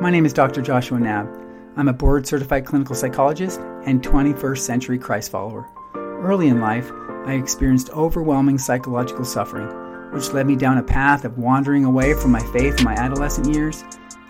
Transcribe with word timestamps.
My 0.00 0.08
name 0.08 0.24
is 0.24 0.32
Dr. 0.32 0.62
Joshua 0.62 0.96
Knabb. 0.96 1.28
I'm 1.76 1.88
a 1.88 1.92
board 1.92 2.26
certified 2.26 2.64
clinical 2.64 2.94
psychologist 2.94 3.60
and 3.84 4.02
21st 4.02 4.58
century 4.60 4.98
Christ 4.98 5.30
follower. 5.30 5.68
Early 5.94 6.48
in 6.48 6.58
life, 6.58 6.90
I 7.26 7.34
experienced 7.34 7.90
overwhelming 7.90 8.56
psychological 8.56 9.26
suffering, 9.26 9.68
which 10.14 10.32
led 10.32 10.46
me 10.46 10.56
down 10.56 10.78
a 10.78 10.82
path 10.82 11.26
of 11.26 11.36
wandering 11.36 11.84
away 11.84 12.14
from 12.14 12.30
my 12.30 12.40
faith 12.50 12.78
in 12.78 12.84
my 12.86 12.94
adolescent 12.94 13.54
years, 13.54 13.84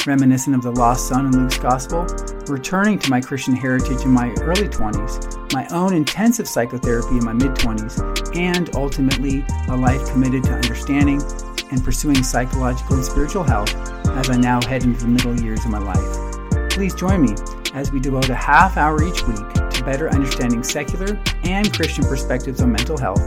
reminiscent 0.09 0.57
of 0.57 0.63
the 0.63 0.73
lost 0.73 1.07
son 1.07 1.27
in 1.27 1.41
Luke's 1.41 1.59
gospel, 1.59 2.05
returning 2.49 2.99
to 2.99 3.09
my 3.09 3.21
Christian 3.21 3.55
heritage 3.55 4.03
in 4.03 4.11
my 4.11 4.31
early 4.41 4.67
20s, 4.67 5.53
my 5.53 5.69
own 5.69 5.95
intensive 5.95 6.49
psychotherapy 6.49 7.17
in 7.17 7.25
my 7.25 7.33
mid 7.33 7.53
20s, 7.53 8.37
and 8.37 8.75
ultimately 8.75 9.45
a 9.69 9.77
life 9.77 10.05
committed 10.11 10.43
to 10.43 10.53
understanding 10.53 11.23
and 11.71 11.85
pursuing 11.85 12.25
psychological 12.25 12.97
and 12.97 13.05
spiritual 13.05 13.45
health 13.45 13.90
as 14.19 14.31
I 14.31 14.37
now 14.37 14.61
head 14.63 14.85
into 14.85 15.01
the 15.01 15.09
middle 15.09 15.39
years 15.41 15.65
of 15.65 15.71
my 15.71 15.79
life. 15.79 16.71
Please 16.71 16.95
join 16.95 17.23
me 17.23 17.35
as 17.75 17.93
we 17.93 18.01
devote 18.01 18.29
a 18.29 18.35
half 18.35 18.77
hour 18.77 19.03
each 19.03 19.27
week 19.27 19.71
to 19.71 19.83
better 19.85 20.09
understanding 20.11 20.63
secular 20.63 21.21
and 21.45 21.73
Christian 21.73 22.05
perspectives 22.05 22.61
on 22.61 22.73
mental 22.73 22.99
health 22.99 23.21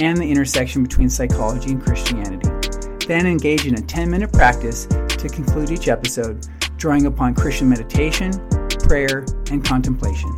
and 0.00 0.16
the 0.16 0.30
intersection 0.30 0.82
between 0.82 1.08
psychology 1.08 1.72
and 1.72 1.82
Christianity. 1.82 2.48
Then 3.06 3.26
engage 3.26 3.66
in 3.66 3.74
a 3.74 3.82
10 3.82 4.10
minute 4.10 4.32
practice 4.32 4.86
to 4.86 5.28
conclude 5.28 5.70
each 5.70 5.88
episode, 5.88 6.46
drawing 6.76 7.06
upon 7.06 7.34
Christian 7.34 7.68
meditation, 7.68 8.32
prayer, 8.80 9.24
and 9.50 9.64
contemplation. 9.64 10.30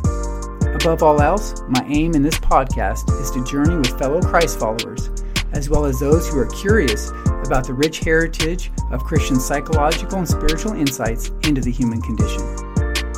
Above 0.75 1.01
all 1.01 1.21
else, 1.21 1.61
my 1.67 1.83
aim 1.87 2.13
in 2.13 2.21
this 2.21 2.37
podcast 2.37 3.09
is 3.19 3.31
to 3.31 3.43
journey 3.45 3.75
with 3.75 3.97
fellow 3.97 4.21
Christ 4.21 4.59
followers, 4.59 5.09
as 5.53 5.69
well 5.69 5.85
as 5.85 5.99
those 5.99 6.29
who 6.29 6.37
are 6.39 6.45
curious 6.45 7.11
about 7.47 7.65
the 7.65 7.73
rich 7.73 7.99
heritage 7.99 8.71
of 8.91 9.05
Christian 9.05 9.39
psychological 9.39 10.17
and 10.17 10.27
spiritual 10.27 10.73
insights 10.73 11.29
into 11.43 11.61
the 11.61 11.71
human 11.71 12.01
condition. 12.01 12.41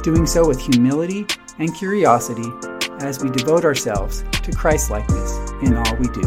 Doing 0.03 0.27
so 0.27 0.47
with 0.47 0.61
humility 0.61 1.25
and 1.58 1.73
curiosity 1.75 2.47
as 2.99 3.23
we 3.23 3.31
devote 3.31 3.66
ourselves 3.66 4.23
to 4.44 4.52
Christlikeness 4.52 5.52
in 5.63 5.75
all 5.75 5.95
we 5.95 6.08
do. 6.09 6.21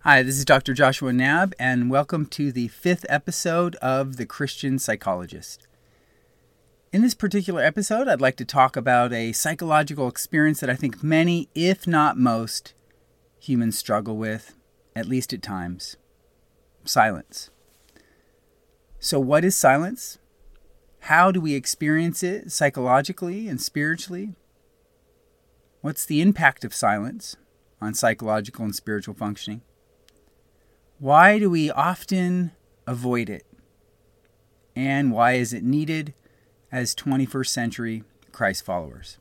Hi, 0.00 0.22
this 0.22 0.38
is 0.38 0.46
Dr. 0.46 0.72
Joshua 0.72 1.12
Knabb, 1.12 1.52
and 1.58 1.90
welcome 1.90 2.24
to 2.26 2.50
the 2.50 2.68
fifth 2.68 3.04
episode 3.10 3.76
of 3.76 4.16
The 4.16 4.26
Christian 4.26 4.78
Psychologist. 4.78 5.68
In 6.92 7.00
this 7.00 7.14
particular 7.14 7.64
episode, 7.64 8.06
I'd 8.06 8.20
like 8.20 8.36
to 8.36 8.44
talk 8.44 8.76
about 8.76 9.14
a 9.14 9.32
psychological 9.32 10.08
experience 10.08 10.60
that 10.60 10.68
I 10.68 10.74
think 10.74 11.02
many, 11.02 11.48
if 11.54 11.86
not 11.86 12.18
most, 12.18 12.74
humans 13.40 13.78
struggle 13.78 14.18
with, 14.18 14.54
at 14.94 15.08
least 15.08 15.32
at 15.32 15.40
times 15.40 15.96
silence. 16.84 17.48
So, 19.00 19.18
what 19.18 19.42
is 19.42 19.56
silence? 19.56 20.18
How 21.00 21.32
do 21.32 21.40
we 21.40 21.54
experience 21.54 22.22
it 22.22 22.52
psychologically 22.52 23.48
and 23.48 23.58
spiritually? 23.58 24.34
What's 25.80 26.04
the 26.04 26.20
impact 26.20 26.62
of 26.62 26.74
silence 26.74 27.36
on 27.80 27.94
psychological 27.94 28.66
and 28.66 28.74
spiritual 28.74 29.14
functioning? 29.14 29.62
Why 30.98 31.38
do 31.38 31.48
we 31.48 31.70
often 31.70 32.52
avoid 32.86 33.30
it? 33.30 33.46
And 34.76 35.10
why 35.10 35.32
is 35.32 35.54
it 35.54 35.64
needed? 35.64 36.12
As 36.72 36.94
21st 36.94 37.48
century 37.48 38.04
Christ 38.32 38.64
followers. 38.64 39.18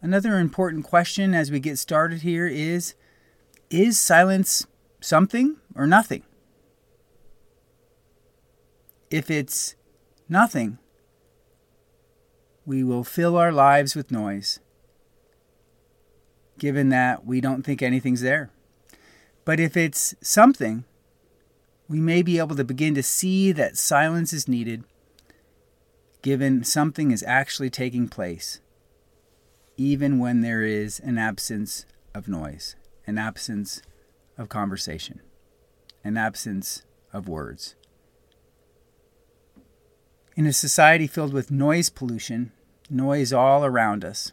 Another 0.00 0.38
important 0.38 0.84
question 0.84 1.34
as 1.34 1.50
we 1.50 1.60
get 1.60 1.76
started 1.78 2.22
here 2.22 2.46
is 2.46 2.94
Is 3.68 4.00
silence 4.00 4.66
something 5.00 5.56
or 5.74 5.86
nothing? 5.86 6.22
If 9.10 9.30
it's 9.30 9.74
nothing, 10.28 10.78
we 12.64 12.82
will 12.82 13.04
fill 13.04 13.36
our 13.36 13.52
lives 13.52 13.94
with 13.94 14.10
noise, 14.10 14.60
given 16.58 16.90
that 16.90 17.26
we 17.26 17.40
don't 17.40 17.62
think 17.62 17.82
anything's 17.82 18.20
there. 18.20 18.50
But 19.44 19.58
if 19.58 19.76
it's 19.76 20.14
something, 20.20 20.84
we 21.88 22.00
may 22.00 22.20
be 22.20 22.38
able 22.38 22.56
to 22.56 22.64
begin 22.64 22.94
to 22.94 23.02
see 23.02 23.50
that 23.52 23.78
silence 23.78 24.34
is 24.34 24.46
needed 24.46 24.84
given 26.22 26.64
something 26.64 27.10
is 27.10 27.22
actually 27.26 27.70
taking 27.70 28.08
place, 28.08 28.60
even 29.76 30.18
when 30.18 30.40
there 30.40 30.62
is 30.62 31.00
an 31.00 31.18
absence 31.18 31.86
of 32.14 32.28
noise, 32.28 32.76
an 33.06 33.18
absence 33.18 33.80
of 34.36 34.48
conversation, 34.48 35.20
an 36.02 36.16
absence 36.16 36.82
of 37.12 37.28
words. 37.28 37.74
In 40.36 40.46
a 40.46 40.52
society 40.52 41.06
filled 41.06 41.32
with 41.32 41.50
noise 41.50 41.90
pollution, 41.90 42.52
noise 42.90 43.32
all 43.32 43.64
around 43.64 44.04
us, 44.04 44.32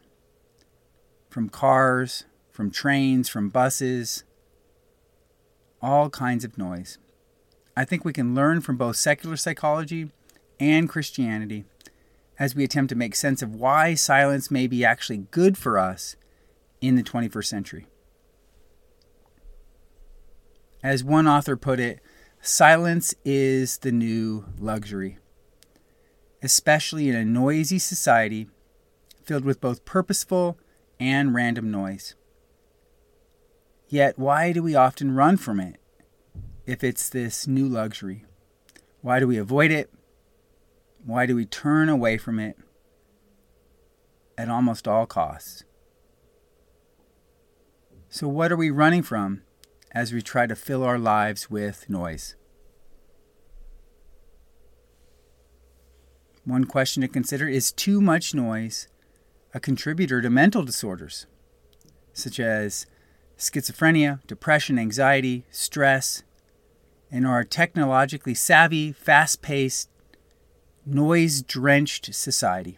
from 1.29 1.49
cars, 1.49 2.25
from 2.51 2.71
trains, 2.71 3.27
from 3.27 3.49
buses, 3.49 4.23
all 5.81 6.09
kinds 6.09 6.45
of 6.45 6.57
noise. 6.57 6.97
I 7.77 7.85
think 7.85 8.05
we 8.05 8.13
can 8.13 8.33
learn 8.33 8.61
from 8.61 8.77
both 8.77 8.95
secular 8.95 9.35
psychology 9.35 10.11
and 10.59 10.87
Christianity 10.87 11.65
as 12.37 12.55
we 12.55 12.63
attempt 12.63 12.89
to 12.89 12.95
make 12.95 13.15
sense 13.15 13.41
of 13.41 13.55
why 13.55 13.93
silence 13.93 14.51
may 14.51 14.67
be 14.67 14.83
actually 14.83 15.17
good 15.31 15.57
for 15.57 15.77
us 15.77 16.15
in 16.81 16.95
the 16.95 17.03
21st 17.03 17.45
century. 17.45 17.87
As 20.83 21.03
one 21.03 21.27
author 21.27 21.55
put 21.55 21.79
it, 21.79 21.99
silence 22.41 23.15
is 23.23 23.79
the 23.79 23.91
new 23.91 24.45
luxury, 24.59 25.17
especially 26.43 27.09
in 27.09 27.15
a 27.15 27.25
noisy 27.25 27.79
society 27.79 28.47
filled 29.23 29.45
with 29.45 29.61
both 29.61 29.85
purposeful 29.85 30.59
and 30.99 31.33
random 31.33 31.71
noise. 31.71 32.15
Yet, 33.87 34.17
why 34.19 34.51
do 34.51 34.61
we 34.61 34.75
often 34.75 35.15
run 35.15 35.37
from 35.37 35.59
it 35.59 35.77
if 36.65 36.83
it's 36.83 37.09
this 37.09 37.47
new 37.47 37.67
luxury? 37.67 38.25
Why 39.01 39.19
do 39.19 39.27
we 39.27 39.37
avoid 39.37 39.71
it? 39.71 39.91
Why 41.05 41.27
do 41.27 41.35
we 41.35 41.45
turn 41.45 41.87
away 41.87 42.17
from 42.17 42.39
it 42.39 42.57
at 44.39 44.49
almost 44.49 44.87
all 44.87 45.05
costs? 45.05 45.63
So, 48.09 48.27
what 48.27 48.51
are 48.51 48.57
we 48.57 48.71
running 48.71 49.03
from 49.03 49.43
as 49.91 50.11
we 50.11 50.23
try 50.23 50.47
to 50.47 50.55
fill 50.55 50.83
our 50.83 50.97
lives 50.97 51.47
with 51.47 51.87
noise? 51.89 52.35
One 56.43 56.65
question 56.65 57.01
to 57.01 57.07
consider 57.07 57.47
is 57.47 57.71
too 57.71 58.01
much 58.01 58.33
noise 58.33 58.87
a 59.53 59.59
contributor 59.59 60.21
to 60.21 60.29
mental 60.29 60.63
disorders, 60.63 61.27
such 62.13 62.39
as 62.39 62.87
schizophrenia, 63.37 64.25
depression, 64.25 64.79
anxiety, 64.79 65.45
stress, 65.51 66.23
and 67.11 67.27
our 67.27 67.43
technologically 67.43 68.33
savvy, 68.33 68.91
fast 68.91 69.41
paced, 69.41 69.89
noise 70.85 71.41
drenched 71.41 72.13
society. 72.13 72.77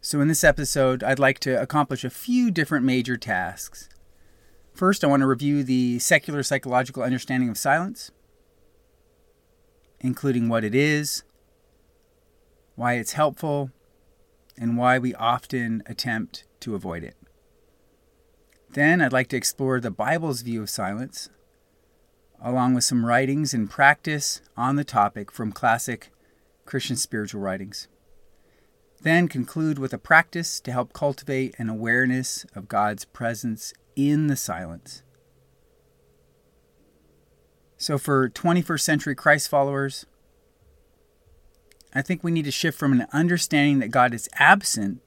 So, 0.00 0.20
in 0.20 0.28
this 0.28 0.44
episode, 0.44 1.02
I'd 1.02 1.18
like 1.18 1.38
to 1.40 1.60
accomplish 1.60 2.04
a 2.04 2.10
few 2.10 2.50
different 2.50 2.84
major 2.84 3.16
tasks. 3.16 3.88
First, 4.74 5.02
I 5.02 5.06
want 5.06 5.20
to 5.20 5.26
review 5.26 5.62
the 5.62 5.98
secular 5.98 6.42
psychological 6.42 7.02
understanding 7.02 7.48
of 7.48 7.56
silence, 7.56 8.10
including 10.00 10.48
what 10.48 10.64
it 10.64 10.74
is, 10.74 11.22
why 12.74 12.94
it's 12.94 13.12
helpful, 13.12 13.70
and 14.58 14.76
why 14.76 14.98
we 14.98 15.14
often 15.14 15.82
attempt 15.86 16.44
to 16.60 16.74
avoid 16.74 17.02
it. 17.02 17.16
Then, 18.70 19.00
I'd 19.00 19.12
like 19.12 19.28
to 19.28 19.36
explore 19.36 19.80
the 19.80 19.90
Bible's 19.90 20.42
view 20.42 20.60
of 20.62 20.68
silence, 20.68 21.30
along 22.44 22.74
with 22.74 22.84
some 22.84 23.06
writings 23.06 23.54
and 23.54 23.70
practice 23.70 24.42
on 24.54 24.76
the 24.76 24.84
topic 24.84 25.32
from 25.32 25.50
classic 25.50 26.10
Christian 26.66 26.94
spiritual 26.94 27.40
writings. 27.40 27.88
Then 29.00 29.28
conclude 29.28 29.78
with 29.78 29.94
a 29.94 29.98
practice 29.98 30.60
to 30.60 30.72
help 30.72 30.92
cultivate 30.92 31.54
an 31.58 31.70
awareness 31.70 32.44
of 32.54 32.68
God's 32.68 33.06
presence 33.06 33.72
in 33.96 34.26
the 34.26 34.36
silence. 34.36 35.02
So, 37.78 37.98
for 37.98 38.28
21st 38.28 38.80
century 38.80 39.14
Christ 39.14 39.48
followers, 39.48 40.06
I 41.94 42.02
think 42.02 42.22
we 42.22 42.30
need 42.30 42.44
to 42.44 42.50
shift 42.50 42.78
from 42.78 42.92
an 42.92 43.06
understanding 43.12 43.78
that 43.78 43.90
God 43.90 44.12
is 44.12 44.28
absent 44.34 45.00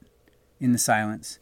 in 0.60 0.72
the 0.72 0.78
silence 0.78 1.38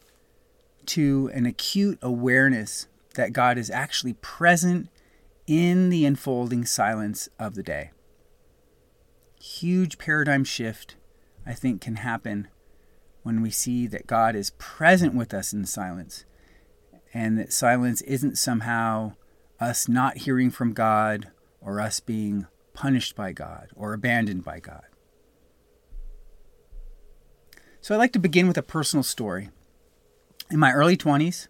to 0.87 1.29
an 1.33 1.45
acute 1.45 1.97
awareness 2.01 2.87
that 3.15 3.33
God 3.33 3.57
is 3.57 3.69
actually 3.69 4.13
present 4.13 4.89
in 5.47 5.89
the 5.89 6.05
unfolding 6.05 6.65
silence 6.65 7.29
of 7.39 7.55
the 7.55 7.63
day. 7.63 7.91
Huge 9.39 9.97
paradigm 9.97 10.43
shift, 10.43 10.97
I 11.45 11.53
think, 11.53 11.81
can 11.81 11.95
happen 11.95 12.49
when 13.23 13.41
we 13.41 13.49
see 13.49 13.87
that 13.87 14.07
God 14.07 14.35
is 14.35 14.51
present 14.57 15.15
with 15.15 15.33
us 15.33 15.53
in 15.53 15.65
silence 15.65 16.25
and 17.13 17.37
that 17.39 17.53
silence 17.53 18.01
isn't 18.01 18.37
somehow 18.37 19.13
us 19.59 19.87
not 19.87 20.17
hearing 20.17 20.51
from 20.51 20.73
God 20.73 21.31
or 21.61 21.79
us 21.79 21.99
being 21.99 22.47
punished 22.73 23.15
by 23.15 23.31
God 23.31 23.69
or 23.75 23.93
abandoned 23.93 24.43
by 24.43 24.59
God. 24.59 24.83
So 27.81 27.95
I'd 27.95 27.99
like 27.99 28.13
to 28.13 28.19
begin 28.19 28.47
with 28.47 28.57
a 28.57 28.63
personal 28.63 29.03
story. 29.03 29.49
In 30.51 30.59
my 30.59 30.73
early 30.73 30.97
20s, 30.97 31.47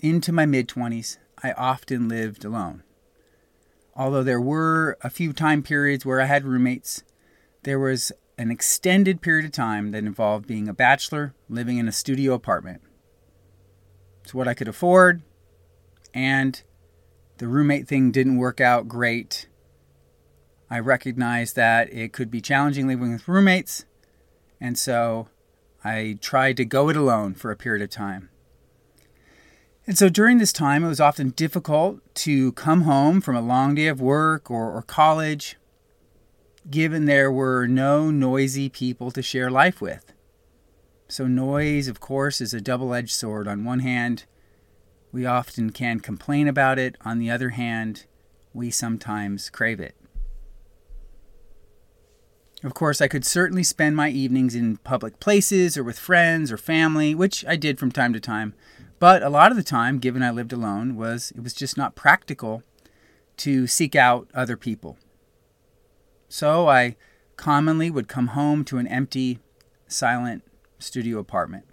into 0.00 0.32
my 0.32 0.46
mid 0.46 0.68
20s, 0.68 1.18
I 1.42 1.52
often 1.52 2.08
lived 2.08 2.44
alone. 2.44 2.82
Although 3.96 4.24
there 4.24 4.40
were 4.40 4.98
a 5.00 5.08
few 5.08 5.32
time 5.32 5.62
periods 5.62 6.04
where 6.04 6.20
I 6.20 6.26
had 6.26 6.44
roommates, 6.44 7.02
there 7.62 7.78
was 7.78 8.12
an 8.36 8.50
extended 8.50 9.22
period 9.22 9.46
of 9.46 9.52
time 9.52 9.90
that 9.92 10.04
involved 10.04 10.46
being 10.46 10.68
a 10.68 10.74
bachelor 10.74 11.34
living 11.48 11.78
in 11.78 11.88
a 11.88 11.92
studio 11.92 12.34
apartment. 12.34 12.82
It's 14.22 14.34
what 14.34 14.46
I 14.46 14.54
could 14.54 14.68
afford, 14.68 15.22
and 16.12 16.62
the 17.38 17.48
roommate 17.48 17.88
thing 17.88 18.10
didn't 18.10 18.36
work 18.36 18.60
out 18.60 18.88
great. 18.88 19.48
I 20.68 20.80
recognized 20.80 21.56
that 21.56 21.90
it 21.92 22.12
could 22.12 22.30
be 22.30 22.40
challenging 22.42 22.86
living 22.88 23.12
with 23.12 23.28
roommates, 23.28 23.86
and 24.60 24.76
so 24.76 25.28
I 25.82 26.18
tried 26.20 26.58
to 26.58 26.64
go 26.64 26.90
it 26.90 26.96
alone 26.96 27.34
for 27.34 27.50
a 27.50 27.56
period 27.56 27.82
of 27.82 27.90
time. 27.90 28.28
And 29.86 29.96
so 29.96 30.08
during 30.08 30.38
this 30.38 30.52
time, 30.52 30.82
it 30.82 30.88
was 30.88 31.00
often 31.00 31.30
difficult 31.30 32.00
to 32.16 32.52
come 32.52 32.82
home 32.82 33.20
from 33.20 33.36
a 33.36 33.40
long 33.40 33.76
day 33.76 33.86
of 33.86 34.00
work 34.00 34.50
or, 34.50 34.72
or 34.72 34.82
college, 34.82 35.56
given 36.68 37.04
there 37.04 37.30
were 37.30 37.68
no 37.68 38.10
noisy 38.10 38.68
people 38.68 39.12
to 39.12 39.22
share 39.22 39.50
life 39.50 39.80
with. 39.80 40.12
So, 41.08 41.28
noise, 41.28 41.86
of 41.86 42.00
course, 42.00 42.40
is 42.40 42.52
a 42.52 42.60
double 42.60 42.92
edged 42.92 43.12
sword. 43.12 43.46
On 43.46 43.64
one 43.64 43.78
hand, 43.78 44.24
we 45.12 45.24
often 45.24 45.70
can 45.70 46.00
complain 46.00 46.48
about 46.48 46.80
it, 46.80 46.96
on 47.04 47.20
the 47.20 47.30
other 47.30 47.50
hand, 47.50 48.06
we 48.52 48.72
sometimes 48.72 49.48
crave 49.50 49.78
it. 49.78 49.94
Of 52.64 52.74
course, 52.74 53.00
I 53.00 53.06
could 53.06 53.24
certainly 53.24 53.62
spend 53.62 53.94
my 53.94 54.08
evenings 54.08 54.56
in 54.56 54.78
public 54.78 55.20
places 55.20 55.76
or 55.76 55.84
with 55.84 55.98
friends 55.98 56.50
or 56.50 56.56
family, 56.56 57.14
which 57.14 57.44
I 57.46 57.54
did 57.54 57.78
from 57.78 57.92
time 57.92 58.12
to 58.12 58.20
time. 58.20 58.54
But 58.98 59.22
a 59.22 59.28
lot 59.28 59.50
of 59.50 59.56
the 59.56 59.62
time, 59.62 59.98
given 59.98 60.22
I 60.22 60.30
lived 60.30 60.52
alone, 60.52 60.96
was 60.96 61.32
it 61.36 61.42
was 61.42 61.52
just 61.52 61.76
not 61.76 61.94
practical 61.94 62.62
to 63.38 63.66
seek 63.66 63.94
out 63.94 64.28
other 64.34 64.56
people. 64.56 64.96
So 66.28 66.68
I 66.68 66.96
commonly 67.36 67.90
would 67.90 68.08
come 68.08 68.28
home 68.28 68.64
to 68.64 68.78
an 68.78 68.86
empty, 68.86 69.38
silent 69.86 70.42
studio 70.78 71.18
apartment. 71.18 71.64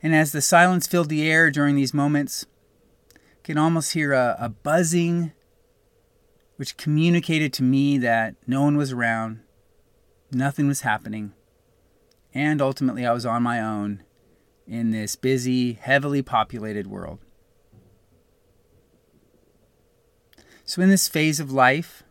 And 0.00 0.14
as 0.14 0.30
the 0.30 0.40
silence 0.40 0.86
filled 0.86 1.08
the 1.08 1.28
air 1.28 1.50
during 1.50 1.74
these 1.74 1.92
moments, 1.92 2.46
I 3.16 3.18
can 3.42 3.58
almost 3.58 3.94
hear 3.94 4.12
a, 4.12 4.36
a 4.38 4.48
buzzing 4.48 5.32
which 6.56 6.76
communicated 6.76 7.52
to 7.54 7.62
me 7.62 7.98
that 7.98 8.34
no 8.46 8.62
one 8.62 8.76
was 8.76 8.92
around, 8.92 9.40
nothing 10.32 10.68
was 10.68 10.82
happening, 10.82 11.32
and 12.38 12.62
ultimately 12.62 13.04
I 13.04 13.12
was 13.12 13.26
on 13.26 13.42
my 13.42 13.60
own 13.60 14.04
in 14.64 14.92
this 14.92 15.16
busy, 15.16 15.72
heavily 15.72 16.22
populated 16.22 16.86
world. 16.86 17.18
So, 20.64 20.80
in 20.80 20.88
this 20.88 21.08
phase 21.08 21.40
of 21.40 21.50
life, 21.50 22.04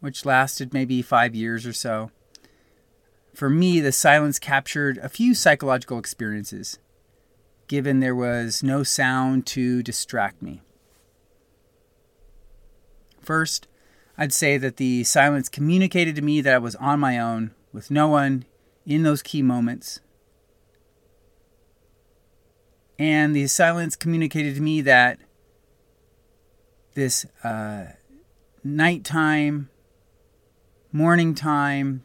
which 0.00 0.26
lasted 0.26 0.74
maybe 0.74 1.00
five 1.00 1.34
years 1.34 1.64
or 1.64 1.72
so, 1.72 2.10
for 3.32 3.48
me, 3.48 3.80
the 3.80 3.92
silence 3.92 4.38
captured 4.38 4.98
a 4.98 5.08
few 5.08 5.34
psychological 5.34 5.98
experiences, 5.98 6.78
given 7.66 8.00
there 8.00 8.14
was 8.14 8.62
no 8.62 8.82
sound 8.82 9.46
to 9.46 9.82
distract 9.82 10.42
me. 10.42 10.60
First, 13.22 13.68
I'd 14.18 14.34
say 14.34 14.58
that 14.58 14.76
the 14.76 15.04
silence 15.04 15.48
communicated 15.48 16.14
to 16.16 16.22
me 16.22 16.42
that 16.42 16.54
I 16.54 16.58
was 16.58 16.74
on 16.76 17.00
my 17.00 17.18
own 17.18 17.52
with 17.72 17.90
no 17.90 18.06
one 18.08 18.44
in 18.90 19.04
those 19.04 19.22
key 19.22 19.40
moments. 19.40 20.00
And 22.98 23.36
the 23.36 23.46
silence 23.46 23.94
communicated 23.94 24.56
to 24.56 24.60
me 24.60 24.80
that 24.80 25.20
this 26.94 27.24
uh, 27.44 27.92
nighttime, 28.64 29.70
morning 30.90 31.36
time, 31.36 32.04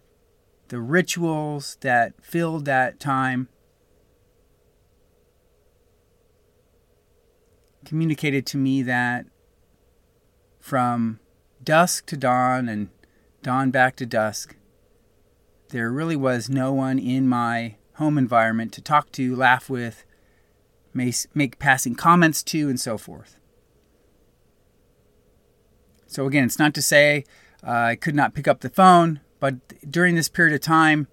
the 0.68 0.80
rituals 0.80 1.78
that 1.82 2.14
filled 2.24 2.66
that 2.66 3.00
time 3.00 3.50
communicated 7.84 8.46
to 8.48 8.58
me 8.58 8.84
that 8.84 9.26
from 10.60 11.20
dusk 11.64 12.06
to 12.06 12.18
dawn 12.18 12.70
and 12.70 12.90
dawn 13.42 13.72
back 13.72 13.96
to 13.96 14.06
dusk, 14.06 14.56
there 15.76 15.92
really 15.92 16.16
was 16.16 16.50
no 16.50 16.72
one 16.72 16.98
in 16.98 17.28
my 17.28 17.76
home 17.96 18.18
environment 18.18 18.72
to 18.72 18.82
talk 18.82 19.12
to, 19.12 19.36
laugh 19.36 19.70
with, 19.70 20.06
make 20.94 21.60
passing 21.60 21.96
comments 21.96 22.42
to, 22.44 22.70
and 22.70 22.80
so 22.80 22.98
forth. 22.98 23.36
So, 26.08 26.28
again, 26.28 26.46
it's 26.46 26.58
not 26.58 26.74
to 26.76 26.82
say 26.82 27.26
uh, 27.62 27.72
I 27.72 27.96
could 27.98 28.16
not 28.16 28.34
pick 28.34 28.48
up 28.48 28.62
the 28.62 28.70
phone, 28.70 29.20
but 29.42 29.56
during 29.92 30.16
this 30.16 30.30
period 30.30 30.56
of 30.56 30.62
time, 30.62 31.10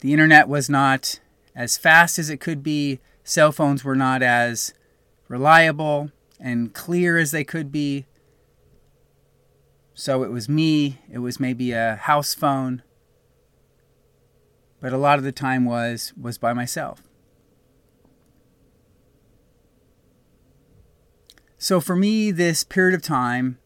the 0.00 0.12
internet 0.12 0.48
was 0.48 0.68
not 0.68 1.20
as 1.54 1.78
fast 1.78 2.18
as 2.18 2.30
it 2.30 2.40
could 2.40 2.64
be, 2.64 2.98
cell 3.22 3.52
phones 3.52 3.84
were 3.84 3.94
not 3.94 4.20
as 4.20 4.74
reliable 5.28 6.10
and 6.40 6.74
clear 6.74 7.16
as 7.18 7.30
they 7.30 7.44
could 7.44 7.70
be. 7.70 8.04
So 9.94 10.24
it 10.24 10.32
was 10.32 10.48
me, 10.48 10.98
it 11.08 11.18
was 11.18 11.38
maybe 11.38 11.70
a 11.70 11.94
house 11.94 12.34
phone, 12.34 12.82
but 14.80 14.92
a 14.92 14.98
lot 14.98 15.18
of 15.18 15.24
the 15.24 15.32
time 15.32 15.64
was 15.64 16.12
was 16.20 16.38
by 16.38 16.52
myself. 16.52 17.02
So 21.58 21.80
for 21.80 21.96
me 21.96 22.30
this 22.30 22.64
period 22.64 22.94
of 22.94 23.02
time 23.02 23.58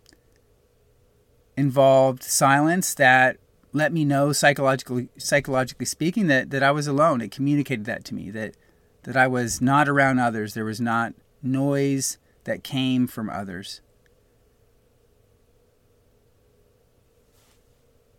involved 1.56 2.22
silence 2.22 2.94
that 2.94 3.36
let 3.72 3.92
me 3.92 4.04
know 4.04 4.32
psychologically 4.32 5.08
psychologically 5.18 5.86
speaking 5.86 6.26
that 6.28 6.50
that 6.50 6.62
I 6.62 6.70
was 6.70 6.86
alone. 6.86 7.20
It 7.20 7.30
communicated 7.30 7.84
that 7.86 8.04
to 8.06 8.14
me 8.14 8.30
that 8.30 8.56
that 9.04 9.16
I 9.16 9.26
was 9.26 9.60
not 9.60 9.88
around 9.88 10.18
others. 10.18 10.54
There 10.54 10.64
was 10.64 10.80
not 10.80 11.14
noise 11.42 12.18
that 12.44 12.64
came 12.64 13.06
from 13.06 13.28
others. 13.28 13.80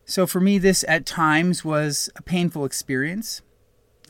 So 0.05 0.27
for 0.27 0.39
me, 0.39 0.57
this 0.57 0.83
at 0.87 1.05
times 1.05 1.63
was 1.63 2.09
a 2.15 2.21
painful 2.21 2.65
experience. 2.65 3.41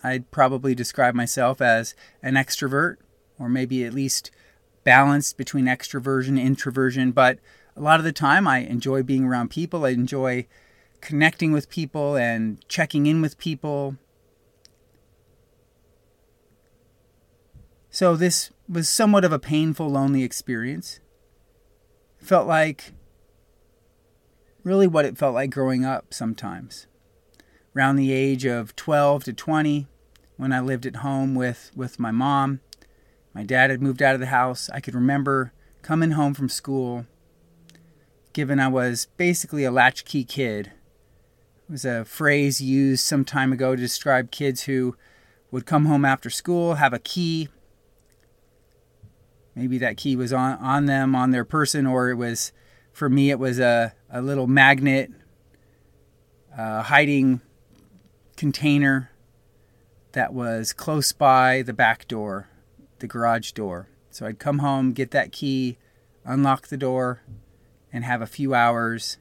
I'd 0.03 0.31
probably 0.31 0.75
describe 0.75 1.15
myself 1.15 1.61
as 1.61 1.95
an 2.21 2.33
extrovert, 2.33 2.97
or 3.39 3.47
maybe 3.47 3.85
at 3.85 3.93
least 3.93 4.31
balanced 4.83 5.37
between 5.37 5.65
extroversion 5.65 6.29
and 6.29 6.39
introversion. 6.39 7.11
But 7.11 7.39
a 7.75 7.81
lot 7.81 7.99
of 7.99 8.03
the 8.03 8.11
time, 8.11 8.47
I 8.47 8.59
enjoy 8.59 9.03
being 9.03 9.25
around 9.25 9.49
people. 9.49 9.85
I 9.85 9.89
enjoy 9.89 10.47
connecting 10.99 11.51
with 11.51 11.69
people 11.69 12.15
and 12.15 12.67
checking 12.67 13.05
in 13.05 13.21
with 13.21 13.37
people. 13.37 13.97
So 17.89 18.15
this 18.15 18.51
was 18.67 18.89
somewhat 18.89 19.23
of 19.23 19.31
a 19.31 19.39
painful, 19.39 19.89
lonely 19.89 20.23
experience. 20.23 20.99
It 22.19 22.25
felt 22.25 22.47
like 22.47 22.93
really 24.63 24.87
what 24.87 25.05
it 25.05 25.17
felt 25.17 25.33
like 25.33 25.49
growing 25.49 25.85
up 25.85 26.13
sometimes. 26.13 26.87
Around 27.75 27.95
the 27.95 28.11
age 28.11 28.45
of 28.45 28.75
12 28.75 29.25
to 29.25 29.33
20, 29.33 29.87
when 30.37 30.53
I 30.53 30.59
lived 30.59 30.85
at 30.85 30.97
home 30.97 31.35
with, 31.35 31.71
with 31.75 31.99
my 31.99 32.11
mom, 32.11 32.61
my 33.33 33.43
dad 33.43 33.69
had 33.69 33.81
moved 33.81 34.01
out 34.01 34.13
of 34.13 34.19
the 34.19 34.27
house. 34.27 34.69
I 34.71 34.79
could 34.79 34.95
remember 34.95 35.53
coming 35.81 36.11
home 36.11 36.33
from 36.33 36.49
school, 36.49 37.05
given 38.31 38.59
I 38.59 38.67
was 38.67 39.07
basically 39.17 39.63
a 39.63 39.71
latchkey 39.71 40.23
kid. 40.23 40.67
It 41.67 41.71
was 41.71 41.85
a 41.85 42.05
phrase 42.05 42.61
used 42.61 43.05
some 43.05 43.25
time 43.25 43.51
ago 43.51 43.75
to 43.75 43.81
describe 43.81 44.31
kids 44.31 44.63
who 44.63 44.95
would 45.51 45.65
come 45.65 45.85
home 45.85 46.05
after 46.05 46.29
school, 46.29 46.75
have 46.75 46.93
a 46.93 46.99
key. 46.99 47.49
Maybe 49.55 49.77
that 49.79 49.97
key 49.97 50.15
was 50.15 50.33
on, 50.33 50.57
on 50.57 50.85
them, 50.85 51.15
on 51.15 51.31
their 51.31 51.45
person, 51.45 51.85
or 51.85 52.09
it 52.09 52.15
was 52.15 52.51
for 52.93 53.09
me, 53.09 53.31
it 53.31 53.39
was 53.39 53.59
a, 53.59 53.93
a 54.09 54.21
little 54.21 54.47
magnet 54.47 55.11
uh, 56.55 56.83
hiding 56.83 57.41
container 58.37 59.09
that 60.11 60.31
was 60.31 60.71
close 60.73 61.11
by 61.11 61.63
the 61.63 61.73
back 61.73 62.07
door, 62.07 62.47
the 62.99 63.07
garage 63.07 63.51
door. 63.51 63.89
So 64.11 64.27
I'd 64.27 64.37
come 64.37 64.59
home, 64.59 64.93
get 64.93 65.09
that 65.11 65.31
key, 65.31 65.77
unlock 66.23 66.67
the 66.67 66.77
door, 66.77 67.23
and 67.91 68.03
have 68.03 68.21
a 68.21 68.27
few 68.27 68.53
hours 68.53 69.17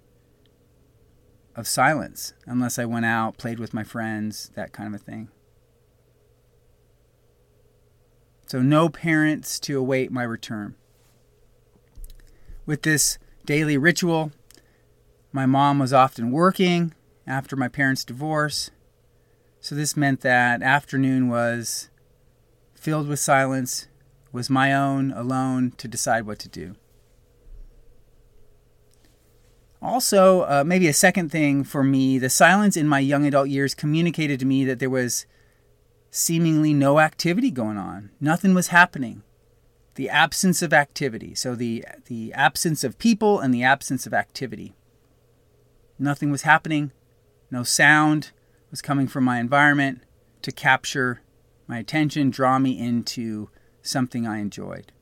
of 1.56 1.66
silence 1.66 2.34
unless 2.46 2.78
I 2.78 2.84
went 2.84 3.06
out, 3.06 3.38
played 3.38 3.58
with 3.58 3.72
my 3.72 3.84
friends, 3.84 4.50
that 4.54 4.72
kind 4.72 4.94
of 4.94 5.00
a 5.00 5.04
thing. 5.04 5.28
So, 8.46 8.60
no 8.60 8.90
parents 8.90 9.58
to 9.60 9.78
await 9.78 10.12
my 10.12 10.24
return. 10.24 10.74
With 12.66 12.82
this 12.82 13.16
daily 13.44 13.76
ritual, 13.76 14.32
my 15.32 15.46
mom 15.46 15.78
was 15.78 15.92
often 15.92 16.30
working 16.30 16.94
after 17.26 17.56
my 17.56 17.68
parents' 17.68 18.04
divorce. 18.04 18.70
So, 19.60 19.74
this 19.74 19.96
meant 19.96 20.20
that 20.20 20.62
afternoon 20.62 21.28
was 21.28 21.88
filled 22.74 23.06
with 23.06 23.20
silence, 23.20 23.86
was 24.32 24.50
my 24.50 24.74
own 24.74 25.12
alone 25.12 25.72
to 25.78 25.86
decide 25.86 26.26
what 26.26 26.38
to 26.40 26.48
do. 26.48 26.74
Also, 29.80 30.42
uh, 30.42 30.62
maybe 30.64 30.86
a 30.86 30.92
second 30.92 31.30
thing 31.30 31.64
for 31.64 31.82
me, 31.82 32.18
the 32.18 32.30
silence 32.30 32.76
in 32.76 32.86
my 32.86 33.00
young 33.00 33.26
adult 33.26 33.48
years 33.48 33.74
communicated 33.74 34.38
to 34.40 34.46
me 34.46 34.64
that 34.64 34.78
there 34.78 34.90
was 34.90 35.26
seemingly 36.10 36.72
no 36.72 37.00
activity 37.00 37.50
going 37.50 37.76
on. 37.76 38.10
Nothing 38.20 38.54
was 38.54 38.68
happening. 38.68 39.22
The 39.94 40.08
absence 40.08 40.62
of 40.62 40.72
activity. 40.72 41.34
So 41.34 41.54
the 41.54 41.84
the 42.06 42.32
absence 42.32 42.82
of 42.82 42.98
people 42.98 43.40
and 43.40 43.52
the 43.52 43.62
absence 43.62 44.06
of 44.06 44.14
activity. 44.14 44.74
Nothing 45.98 46.30
was 46.30 46.42
happening. 46.42 46.92
No 47.50 47.62
sound 47.62 48.30
was 48.70 48.80
coming 48.80 49.06
from 49.06 49.24
my 49.24 49.38
environment 49.38 50.02
to 50.40 50.50
capture 50.50 51.20
my 51.66 51.78
attention, 51.78 52.30
draw 52.30 52.58
me 52.58 52.78
into 52.78 53.50
something 53.82 54.26
I 54.26 54.38
enjoyed. 54.38 54.92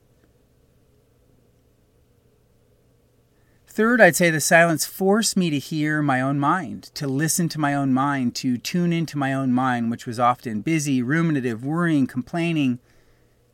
Third, 3.67 4.01
I'd 4.01 4.17
say 4.17 4.31
the 4.31 4.41
silence 4.41 4.85
forced 4.85 5.37
me 5.37 5.49
to 5.51 5.59
hear 5.59 6.03
my 6.03 6.21
own 6.21 6.41
mind, 6.41 6.91
to 6.95 7.07
listen 7.07 7.49
to 7.51 7.61
my 7.61 7.73
own 7.73 7.95
mind, 7.95 8.35
to 8.37 8.59
tune 8.59 8.93
into 8.93 9.17
my 9.17 9.33
own 9.33 9.53
mind, 9.53 9.91
which 9.91 10.07
was 10.07 10.19
often 10.19 10.61
busy, 10.61 11.03
ruminative, 11.03 11.65
worrying, 11.65 12.09
complaining, 12.09 12.81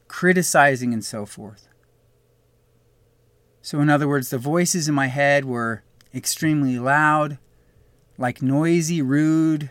criticizing, 0.08 0.92
and 0.92 1.04
so 1.04 1.26
forth. 1.26 1.68
So, 3.62 3.80
in 3.80 3.90
other 3.90 4.06
words, 4.06 4.30
the 4.30 4.38
voices 4.38 4.88
in 4.88 4.94
my 4.94 5.08
head 5.08 5.44
were 5.44 5.82
extremely 6.14 6.78
loud, 6.78 7.38
like 8.16 8.40
noisy, 8.40 9.02
rude 9.02 9.70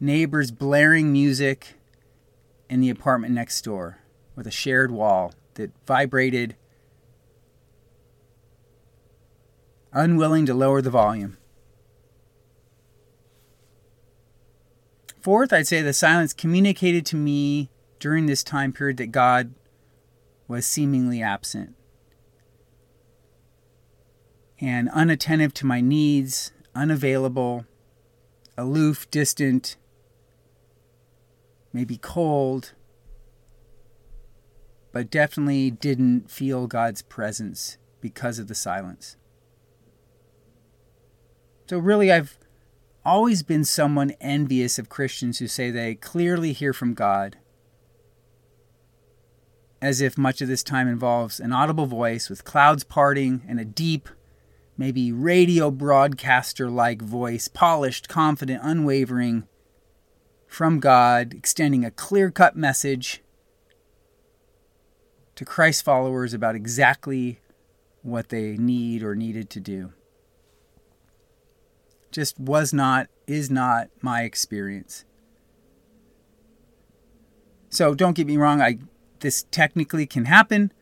neighbors 0.00 0.50
blaring 0.50 1.12
music 1.12 1.74
in 2.68 2.80
the 2.80 2.90
apartment 2.90 3.32
next 3.32 3.62
door 3.62 3.98
with 4.34 4.46
a 4.46 4.50
shared 4.50 4.90
wall 4.90 5.32
that 5.54 5.70
vibrated 5.86 6.56
unwilling 9.92 10.44
to 10.46 10.54
lower 10.54 10.82
the 10.82 10.90
volume. 10.90 11.38
Fourth, 15.20 15.52
I'd 15.52 15.66
say 15.66 15.82
the 15.82 15.92
silence 15.92 16.32
communicated 16.32 17.06
to 17.06 17.16
me 17.16 17.70
during 17.98 18.26
this 18.26 18.44
time 18.44 18.72
period 18.72 18.98
that 18.98 19.10
God 19.10 19.54
was 20.48 20.66
seemingly 20.66 21.22
absent 21.22 21.74
and 24.60 24.88
unattentive 24.90 25.52
to 25.54 25.66
my 25.66 25.80
needs, 25.80 26.52
unavailable, 26.74 27.66
aloof, 28.56 29.10
distant, 29.10 29.76
maybe 31.72 31.98
cold, 31.98 32.72
but 34.92 35.10
definitely 35.10 35.70
didn't 35.70 36.30
feel 36.30 36.66
God's 36.66 37.02
presence 37.02 37.76
because 38.00 38.38
of 38.38 38.48
the 38.48 38.54
silence. 38.54 39.16
So, 41.68 41.78
really, 41.78 42.10
I've 42.12 42.38
always 43.04 43.42
been 43.42 43.64
someone 43.64 44.12
envious 44.20 44.78
of 44.78 44.88
Christians 44.88 45.38
who 45.38 45.48
say 45.48 45.70
they 45.70 45.96
clearly 45.96 46.52
hear 46.52 46.72
from 46.72 46.94
God, 46.94 47.36
as 49.80 50.00
if 50.00 50.16
much 50.16 50.40
of 50.40 50.48
this 50.48 50.62
time 50.62 50.88
involves 50.88 51.38
an 51.38 51.52
audible 51.52 51.86
voice 51.86 52.30
with 52.30 52.44
clouds 52.44 52.84
parting 52.84 53.42
and 53.48 53.60
a 53.60 53.64
deep, 53.64 54.08
maybe 54.76 55.12
radio 55.12 55.70
broadcaster 55.70 56.70
like 56.70 57.02
voice, 57.02 57.48
polished, 57.48 58.08
confident, 58.08 58.60
unwavering, 58.62 59.46
from 60.46 60.80
God, 60.80 61.34
extending 61.34 61.84
a 61.84 61.90
clear 61.90 62.30
cut 62.30 62.56
message 62.56 63.22
to 65.34 65.44
Christ 65.44 65.84
followers 65.84 66.32
about 66.32 66.54
exactly 66.54 67.40
what 68.02 68.28
they 68.30 68.56
need 68.56 69.02
or 69.02 69.14
needed 69.14 69.50
to 69.50 69.60
do 69.60 69.92
just 72.16 72.40
was 72.40 72.72
not, 72.72 73.08
is 73.26 73.50
not 73.50 73.88
my 74.00 74.22
experience. 74.22 75.04
So 77.68 77.94
don't 77.94 78.16
get 78.16 78.26
me 78.26 78.38
wrong, 78.38 78.62
I 78.62 78.78
this 79.26 79.44
technically 79.50 80.06
can 80.06 80.26
happen. 80.26 80.72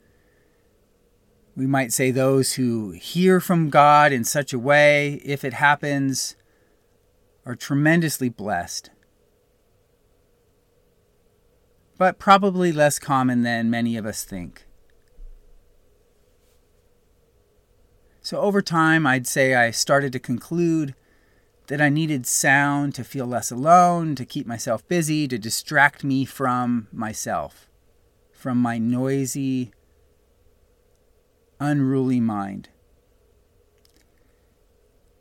We 1.57 1.67
might 1.67 1.95
say 1.95 2.11
those 2.11 2.53
who 2.53 2.91
hear 2.91 3.41
from 3.41 3.71
God 3.71 4.13
in 4.13 4.23
such 4.23 4.53
a 4.53 4.59
way, 4.59 5.15
if 5.25 5.45
it 5.45 5.55
happens, 5.55 6.37
are 7.47 7.55
tremendously 7.55 8.29
blessed. 8.29 8.91
But 11.97 12.19
probably 12.19 12.71
less 12.71 12.99
common 12.99 13.45
than 13.45 13.71
many 13.71 13.97
of 13.97 14.05
us 14.05 14.25
think. 14.25 14.67
So 18.21 18.43
over 18.43 18.61
time, 18.61 19.07
I'd 19.07 19.27
say 19.27 19.55
I 19.55 19.71
started 19.71 20.13
to 20.13 20.19
conclude 20.19 20.95
that 21.69 21.81
I 21.81 21.89
needed 21.89 22.27
sound 22.27 22.95
to 22.97 23.05
feel 23.05 23.25
less 23.25 23.51
alone, 23.51 24.15
to 24.17 24.27
keep 24.27 24.47
myself 24.47 24.87
busy, 24.87 25.27
to 25.29 25.39
distract 25.39 26.05
me 26.05 26.27
from 26.27 26.89
myself, 26.93 27.71
from 28.45 28.59
my 28.59 28.77
noisy, 28.77 29.73
unruly 31.59 32.21
mind. 32.21 32.69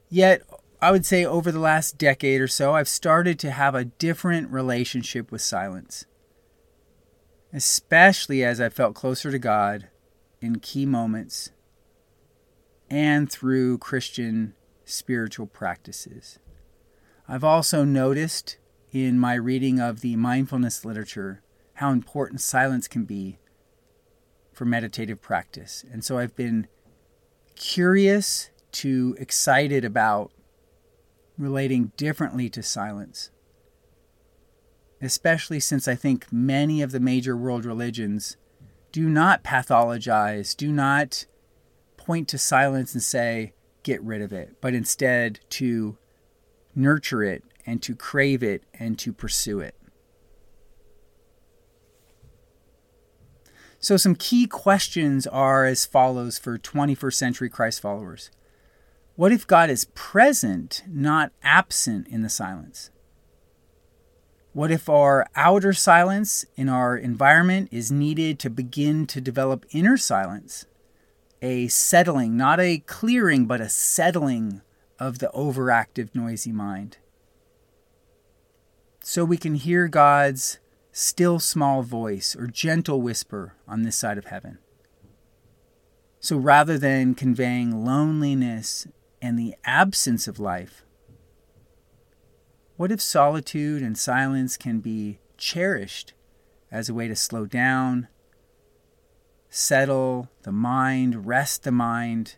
Yet, 0.09 0.41
I 0.81 0.91
would 0.91 1.05
say 1.05 1.23
over 1.23 1.49
the 1.49 1.57
last 1.57 1.97
decade 1.97 2.41
or 2.41 2.49
so, 2.49 2.75
I've 2.75 2.89
started 2.89 3.39
to 3.39 3.51
have 3.51 3.75
a 3.75 3.85
different 3.85 4.51
relationship 4.51 5.31
with 5.31 5.41
silence, 5.41 6.03
especially 7.53 8.43
as 8.43 8.59
I 8.59 8.67
felt 8.67 8.93
closer 8.93 9.31
to 9.31 9.39
God 9.39 9.87
in 10.41 10.59
key 10.59 10.85
moments 10.85 11.51
and 12.89 13.31
through 13.31 13.77
Christian 13.77 14.53
spiritual 14.83 15.47
practices. 15.47 16.39
I've 17.25 17.45
also 17.45 17.85
noticed 17.85 18.57
in 18.91 19.17
my 19.17 19.35
reading 19.35 19.79
of 19.79 20.01
the 20.01 20.17
mindfulness 20.17 20.83
literature 20.83 21.42
how 21.75 21.91
important 21.91 22.41
silence 22.41 22.87
can 22.87 23.03
be 23.03 23.39
for 24.53 24.65
meditative 24.65 25.21
practice. 25.21 25.83
And 25.91 26.03
so 26.03 26.17
I've 26.17 26.35
been 26.35 26.67
curious 27.55 28.49
to 28.73 29.15
excited 29.19 29.83
about 29.83 30.31
relating 31.37 31.91
differently 31.97 32.49
to 32.49 32.61
silence, 32.61 33.31
especially 35.01 35.59
since 35.59 35.87
I 35.87 35.95
think 35.95 36.31
many 36.31 36.81
of 36.81 36.91
the 36.91 36.99
major 36.99 37.35
world 37.35 37.65
religions 37.65 38.37
do 38.91 39.09
not 39.09 39.43
pathologize, 39.43 40.55
do 40.55 40.71
not 40.71 41.25
point 41.97 42.27
to 42.29 42.37
silence 42.37 42.93
and 42.93 43.01
say, 43.01 43.53
get 43.81 44.01
rid 44.03 44.21
of 44.21 44.31
it, 44.31 44.55
but 44.61 44.73
instead 44.73 45.39
to 45.49 45.97
nurture 46.75 47.23
it 47.23 47.43
and 47.65 47.81
to 47.81 47.95
crave 47.95 48.43
it 48.43 48.63
and 48.73 48.97
to 48.99 49.11
pursue 49.11 49.59
it. 49.59 49.75
So, 53.83 53.97
some 53.97 54.15
key 54.15 54.47
questions 54.47 55.27
are 55.27 55.65
as 55.65 55.85
follows 55.85 56.39
for 56.39 56.57
21st 56.57 57.15
century 57.15 57.49
Christ 57.49 57.81
followers 57.81 58.31
What 59.17 59.33
if 59.33 59.45
God 59.45 59.69
is 59.69 59.87
present, 59.93 60.83
not 60.87 61.33
absent 61.43 62.07
in 62.07 62.21
the 62.21 62.29
silence? 62.29 62.91
What 64.53 64.71
if 64.71 64.87
our 64.87 65.27
outer 65.35 65.73
silence 65.73 66.45
in 66.55 66.69
our 66.69 66.95
environment 66.95 67.67
is 67.73 67.91
needed 67.91 68.39
to 68.39 68.49
begin 68.49 69.05
to 69.07 69.19
develop 69.19 69.65
inner 69.71 69.97
silence? 69.97 70.65
a 71.41 71.67
settling, 71.67 72.37
not 72.37 72.61
a 72.61 72.77
clearing, 72.77 73.47
but 73.47 73.59
a 73.59 73.67
settling 73.67 74.61
of 74.97 75.19
the 75.19 75.29
overactive, 75.35 76.15
noisy 76.15 76.53
mind. 76.53 76.99
So 79.03 79.25
we 79.25 79.35
can 79.35 79.55
hear 79.55 79.89
God's 79.89 80.59
still 80.93 81.39
small 81.39 81.81
voice 81.81 82.35
or 82.35 82.47
gentle 82.47 83.01
whisper 83.01 83.55
on 83.67 83.81
this 83.81 83.97
side 83.97 84.17
of 84.17 84.25
heaven. 84.25 84.59
So 86.19 86.37
rather 86.37 86.77
than 86.77 87.15
conveying 87.15 87.83
loneliness 87.83 88.87
and 89.21 89.37
the 89.37 89.55
absence 89.65 90.27
of 90.27 90.39
life, 90.39 90.85
what 92.77 92.91
if 92.91 93.01
solitude 93.01 93.81
and 93.81 93.97
silence 93.97 94.55
can 94.55 94.79
be 94.79 95.19
cherished 95.35 96.13
as 96.71 96.89
a 96.89 96.93
way 96.93 97.07
to 97.07 97.15
slow 97.15 97.45
down, 97.45 98.07
settle 99.49 100.29
the 100.43 100.51
mind, 100.51 101.27
rest 101.27 101.63
the 101.63 101.71
mind. 101.71 102.35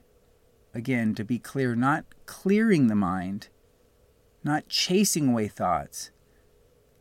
Again, 0.74 1.16
to 1.16 1.24
be 1.24 1.40
clear, 1.40 1.76
not 1.76 2.06
clearing 2.26 2.88
the 2.88 2.96
mind, 2.96 3.48
not 4.44 4.68
chasing 4.68 5.30
away 5.30 5.48
thoughts, 5.48 6.12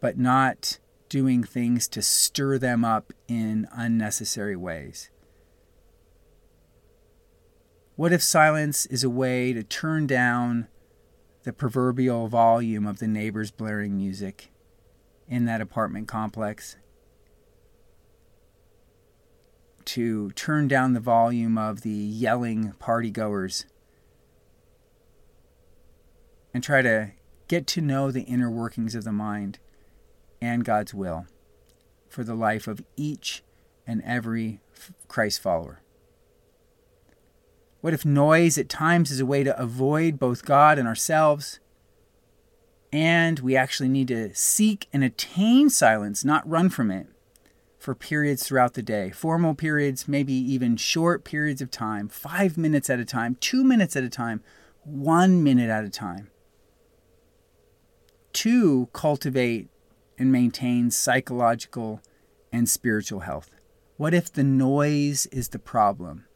but 0.00 0.16
not 0.16 0.78
doing 1.08 1.42
things 1.42 1.88
to 1.88 2.02
stir 2.02 2.58
them 2.58 2.84
up 2.84 3.12
in 3.28 3.68
unnecessary 3.72 4.56
ways. 4.56 5.10
What 7.96 8.12
if 8.12 8.22
silence 8.22 8.86
is 8.86 9.04
a 9.04 9.10
way 9.10 9.52
to 9.52 9.62
turn 9.62 10.06
down 10.06 10.66
the 11.44 11.52
proverbial 11.52 12.26
volume 12.26 12.86
of 12.86 12.98
the 12.98 13.06
neighbor's 13.06 13.52
blaring 13.52 13.96
music 13.96 14.50
in 15.28 15.44
that 15.44 15.60
apartment 15.60 16.08
complex? 16.08 16.76
To 19.84 20.32
turn 20.32 20.66
down 20.66 20.94
the 20.94 21.00
volume 21.00 21.56
of 21.56 21.82
the 21.82 21.90
yelling 21.90 22.72
party 22.80 23.10
goers 23.10 23.66
and 26.52 26.64
try 26.64 26.82
to 26.82 27.12
get 27.46 27.66
to 27.68 27.80
know 27.80 28.10
the 28.10 28.22
inner 28.22 28.50
workings 28.50 28.94
of 28.94 29.04
the 29.04 29.12
mind 29.12 29.58
and 30.44 30.64
God's 30.64 30.94
will 30.94 31.26
for 32.08 32.22
the 32.22 32.34
life 32.34 32.68
of 32.68 32.84
each 32.96 33.42
and 33.86 34.02
every 34.04 34.60
Christ 35.08 35.40
follower. 35.40 35.80
What 37.80 37.92
if 37.92 38.04
noise 38.04 38.56
at 38.56 38.68
times 38.68 39.10
is 39.10 39.20
a 39.20 39.26
way 39.26 39.42
to 39.44 39.60
avoid 39.60 40.18
both 40.18 40.44
God 40.44 40.78
and 40.78 40.88
ourselves? 40.88 41.60
And 42.92 43.40
we 43.40 43.56
actually 43.56 43.88
need 43.88 44.08
to 44.08 44.32
seek 44.34 44.86
and 44.92 45.02
attain 45.02 45.68
silence, 45.68 46.24
not 46.24 46.48
run 46.48 46.70
from 46.70 46.90
it, 46.90 47.08
for 47.78 47.94
periods 47.94 48.46
throughout 48.46 48.74
the 48.74 48.82
day. 48.82 49.10
Formal 49.10 49.54
periods, 49.54 50.08
maybe 50.08 50.32
even 50.32 50.76
short 50.76 51.24
periods 51.24 51.60
of 51.60 51.70
time, 51.70 52.08
five 52.08 52.56
minutes 52.56 52.88
at 52.88 53.00
a 53.00 53.04
time, 53.04 53.36
two 53.40 53.64
minutes 53.64 53.96
at 53.96 54.04
a 54.04 54.08
time, 54.08 54.42
one 54.84 55.42
minute 55.42 55.68
at 55.68 55.84
a 55.84 55.90
time. 55.90 56.30
To 58.32 58.88
cultivate 58.92 59.68
and 60.18 60.30
maintain 60.30 60.90
psychological 60.90 62.00
and 62.52 62.68
spiritual 62.68 63.20
health. 63.20 63.50
What 63.96 64.14
if 64.14 64.32
the 64.32 64.44
noise 64.44 65.26
is 65.26 65.48
the 65.48 65.58
problem? 65.58 66.26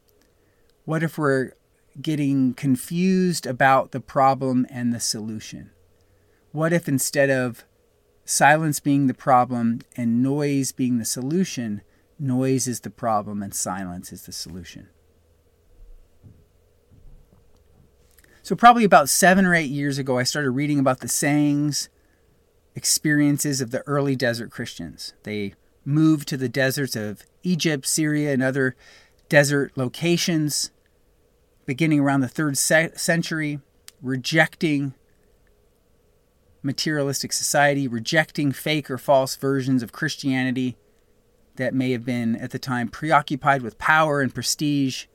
What 0.85 1.03
if 1.03 1.19
we're 1.19 1.53
getting 2.01 2.55
confused 2.55 3.47
about 3.47 3.93
the 3.93 4.01
problem 4.01 4.67
and 4.71 4.93
the 4.93 5.01
solution? 5.01 5.71
What 6.53 6.73
if 6.73 6.89
instead 6.89 7.31
of 7.31 7.65
silence 8.25 8.81
being 8.81 9.07
the 9.07 9.15
problem 9.15 9.81
and 9.97 10.23
noise 10.23 10.73
being 10.73 10.99
the 10.99 11.05
solution, 11.05 11.83
noise 12.19 12.67
is 12.67 12.81
the 12.81 12.91
problem 12.91 13.43
and 13.43 13.55
silence 13.55 14.13
is 14.13 14.23
the 14.23 14.33
solution? 14.33 14.89
So, 18.43 18.57
probably 18.57 18.85
about 18.85 19.11
seven 19.11 19.45
or 19.45 19.55
eight 19.55 19.71
years 19.71 19.99
ago, 19.99 20.19
I 20.19 20.23
started 20.23 20.53
reading 20.53 20.79
about 20.79 21.01
the 21.01 21.09
sayings, 21.09 21.91
experiences 22.75 23.61
of 23.61 23.71
the 23.71 23.83
early 23.87 24.17
desert 24.17 24.51
Christians. 24.51 25.15
They 25.23 25.55
moved 25.85 26.29
to 26.29 26.37
the 26.37 26.49
deserts 26.49 26.97
of 26.97 27.25
Egypt, 27.43 27.87
Syria, 27.87 28.33
and 28.33 28.43
other 28.43 28.77
desert 29.29 29.73
locations 29.77 30.71
beginning 31.67 32.01
around 32.01 32.21
the 32.21 32.29
third 32.29 32.57
century, 32.57 33.61
rejecting 34.01 34.95
materialistic 36.63 37.33
society, 37.33 37.87
rejecting 37.87 38.53
fake 38.53 38.91
or 38.91 38.99
false 38.99 39.37
versions 39.37 39.83
of 39.83 39.93
Christianity 39.93 40.77
that 41.57 41.75
may 41.75 41.91
have 41.91 42.05
been 42.05 42.37
at 42.37 42.51
the 42.53 42.59
time 42.59 42.89
preoccupied 42.89 43.63
with 43.63 43.79
power 43.79 44.21
and 44.21 44.35
prestige. 44.35 45.07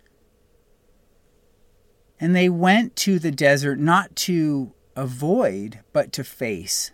And 2.19 2.35
they 2.35 2.49
went 2.49 2.95
to 2.97 3.17
the 3.17 3.31
desert 3.31 3.79
not 3.79 4.15
to 4.17 4.73
avoid, 4.95 5.79
but 5.91 6.11
to 6.13 6.23
face, 6.23 6.91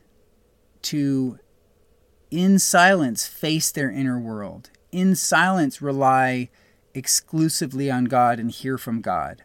to 0.83 1.39
in 2.31 2.59
silence 2.59 3.25
face 3.25 3.71
their 3.71 3.89
inner 3.89 4.19
world, 4.19 4.70
in 4.92 5.15
silence 5.15 5.81
rely 5.81 6.50
exclusively 6.94 7.89
on 7.89 8.05
God 8.05 8.39
and 8.39 8.51
hear 8.51 8.77
from 8.77 9.01
God. 9.01 9.44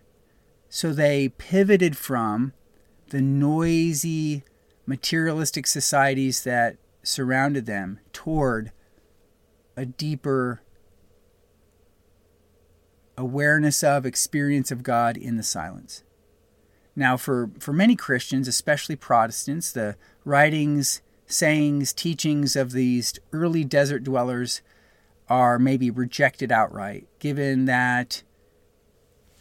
So 0.69 0.93
they 0.93 1.29
pivoted 1.29 1.97
from 1.97 2.53
the 3.11 3.21
noisy, 3.21 4.43
materialistic 4.87 5.67
societies 5.67 6.43
that 6.45 6.77
surrounded 7.03 7.67
them 7.67 8.01
toward 8.13 8.73
a 9.77 9.87
deeper 9.87 10.63
awareness 13.17 13.85
of, 13.85 14.05
experience 14.05 14.71
of 14.71 14.83
God 14.83 15.17
in 15.17 15.37
the 15.37 15.43
silence. 15.43 16.03
Now, 16.97 17.17
for, 17.17 17.51
for 17.59 17.73
many 17.73 17.97
Christians, 17.97 18.49
especially 18.49 18.97
Protestants, 18.97 19.73
the 19.73 19.97
writings, 20.25 21.03
sayings, 21.27 21.93
teachings 21.93 22.57
of 22.57 22.73
these 22.73 23.19
early 23.33 23.65
desert 23.65 24.05
dwellers 24.05 24.63
are 25.29 25.59
maybe 25.59 25.91
rejected 25.91 26.53
outright, 26.53 27.07
given 27.19 27.65
that 27.65 28.23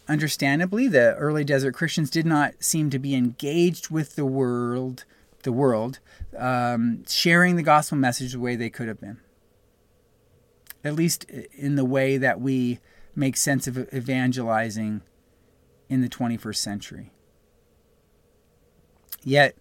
Understandably, 0.07 0.87
the 0.89 1.15
early 1.15 1.45
desert 1.45 1.73
Christians 1.73 2.09
did 2.09 2.25
not 2.25 2.55
seem 2.59 2.89
to 2.89 2.99
be 2.99 3.15
engaged 3.15 3.89
with 3.89 4.15
the 4.15 4.25
world, 4.25 5.05
the 5.43 5.51
world, 5.53 5.99
um, 6.37 7.05
sharing 7.07 7.55
the 7.55 7.63
gospel 7.63 7.97
message 7.97 8.33
the 8.33 8.39
way 8.39 8.57
they 8.57 8.69
could 8.69 8.89
have 8.89 8.99
been. 8.99 9.19
At 10.83 10.95
least 10.95 11.23
in 11.23 11.75
the 11.75 11.85
way 11.85 12.17
that 12.17 12.41
we 12.41 12.79
make 13.15 13.37
sense 13.37 13.65
of 13.65 13.77
evangelizing 13.93 15.01
in 15.87 16.01
the 16.01 16.09
21st 16.09 16.57
century. 16.57 17.11
Yet, 19.23 19.55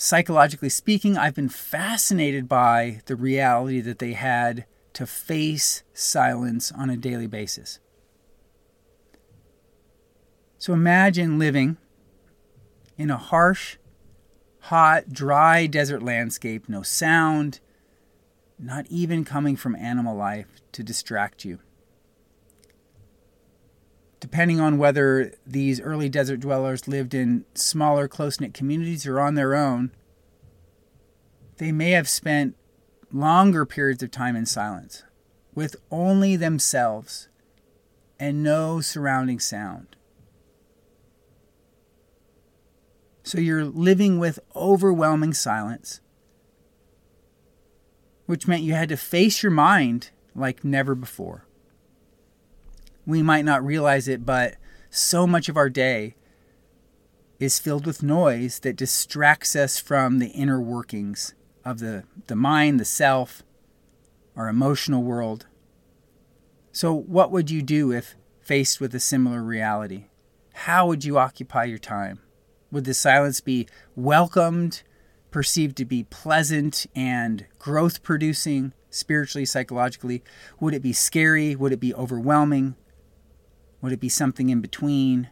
psychologically 0.00 0.70
speaking, 0.70 1.18
I've 1.18 1.34
been 1.34 1.50
fascinated 1.50 2.48
by 2.48 3.02
the 3.04 3.14
reality 3.14 3.82
that 3.82 3.98
they 3.98 4.14
had 4.14 4.64
to 4.94 5.06
face 5.06 5.82
silence 5.92 6.72
on 6.72 6.88
a 6.88 6.96
daily 6.96 7.26
basis. 7.26 7.80
So 10.56 10.72
imagine 10.72 11.38
living 11.38 11.76
in 12.96 13.10
a 13.10 13.18
harsh, 13.18 13.76
hot, 14.60 15.10
dry 15.10 15.66
desert 15.66 16.02
landscape, 16.02 16.66
no 16.66 16.80
sound, 16.80 17.60
not 18.58 18.86
even 18.88 19.22
coming 19.22 19.54
from 19.54 19.76
animal 19.76 20.16
life 20.16 20.62
to 20.72 20.82
distract 20.82 21.44
you. 21.44 21.58
Depending 24.20 24.60
on 24.60 24.76
whether 24.76 25.32
these 25.46 25.80
early 25.80 26.10
desert 26.10 26.40
dwellers 26.40 26.86
lived 26.86 27.14
in 27.14 27.46
smaller, 27.54 28.06
close 28.06 28.38
knit 28.38 28.52
communities 28.52 29.06
or 29.06 29.18
on 29.18 29.34
their 29.34 29.54
own, 29.54 29.90
they 31.56 31.72
may 31.72 31.92
have 31.92 32.08
spent 32.08 32.54
longer 33.10 33.64
periods 33.64 34.02
of 34.02 34.10
time 34.10 34.36
in 34.36 34.46
silence 34.46 35.02
with 35.54 35.74
only 35.90 36.36
themselves 36.36 37.28
and 38.18 38.42
no 38.42 38.80
surrounding 38.80 39.40
sound. 39.40 39.96
So 43.22 43.38
you're 43.38 43.64
living 43.64 44.18
with 44.18 44.38
overwhelming 44.54 45.34
silence, 45.34 46.00
which 48.26 48.46
meant 48.46 48.62
you 48.62 48.74
had 48.74 48.88
to 48.90 48.96
face 48.96 49.42
your 49.42 49.52
mind 49.52 50.10
like 50.34 50.64
never 50.64 50.94
before. 50.94 51.46
We 53.06 53.22
might 53.22 53.44
not 53.44 53.64
realize 53.64 54.08
it, 54.08 54.24
but 54.24 54.56
so 54.90 55.26
much 55.26 55.48
of 55.48 55.56
our 55.56 55.70
day 55.70 56.14
is 57.38 57.58
filled 57.58 57.86
with 57.86 58.02
noise 58.02 58.58
that 58.60 58.76
distracts 58.76 59.56
us 59.56 59.78
from 59.78 60.18
the 60.18 60.28
inner 60.28 60.60
workings 60.60 61.34
of 61.64 61.78
the, 61.78 62.04
the 62.26 62.36
mind, 62.36 62.78
the 62.78 62.84
self, 62.84 63.42
our 64.36 64.48
emotional 64.48 65.02
world. 65.02 65.46
So, 66.72 66.94
what 66.94 67.32
would 67.32 67.50
you 67.50 67.62
do 67.62 67.92
if 67.92 68.14
faced 68.40 68.80
with 68.80 68.94
a 68.94 69.00
similar 69.00 69.42
reality? 69.42 70.06
How 70.52 70.86
would 70.86 71.04
you 71.04 71.18
occupy 71.18 71.64
your 71.64 71.78
time? 71.78 72.20
Would 72.70 72.84
the 72.84 72.94
silence 72.94 73.40
be 73.40 73.66
welcomed, 73.96 74.82
perceived 75.30 75.76
to 75.78 75.84
be 75.84 76.04
pleasant 76.04 76.86
and 76.94 77.46
growth 77.58 78.02
producing 78.02 78.72
spiritually, 78.90 79.44
psychologically? 79.44 80.22
Would 80.60 80.74
it 80.74 80.82
be 80.82 80.92
scary? 80.92 81.56
Would 81.56 81.72
it 81.72 81.80
be 81.80 81.94
overwhelming? 81.94 82.76
Would 83.80 83.92
it 83.92 84.00
be 84.00 84.08
something 84.08 84.48
in 84.50 84.60
between? 84.60 85.30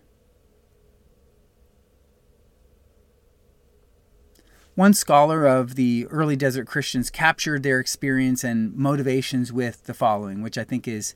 One 4.74 4.94
scholar 4.94 5.44
of 5.44 5.74
the 5.74 6.06
early 6.08 6.36
desert 6.36 6.66
Christians 6.66 7.10
captured 7.10 7.62
their 7.62 7.80
experience 7.80 8.44
and 8.44 8.74
motivations 8.76 9.52
with 9.52 9.84
the 9.84 9.92
following, 9.92 10.40
which 10.40 10.56
I 10.56 10.62
think 10.62 10.86
is 10.86 11.14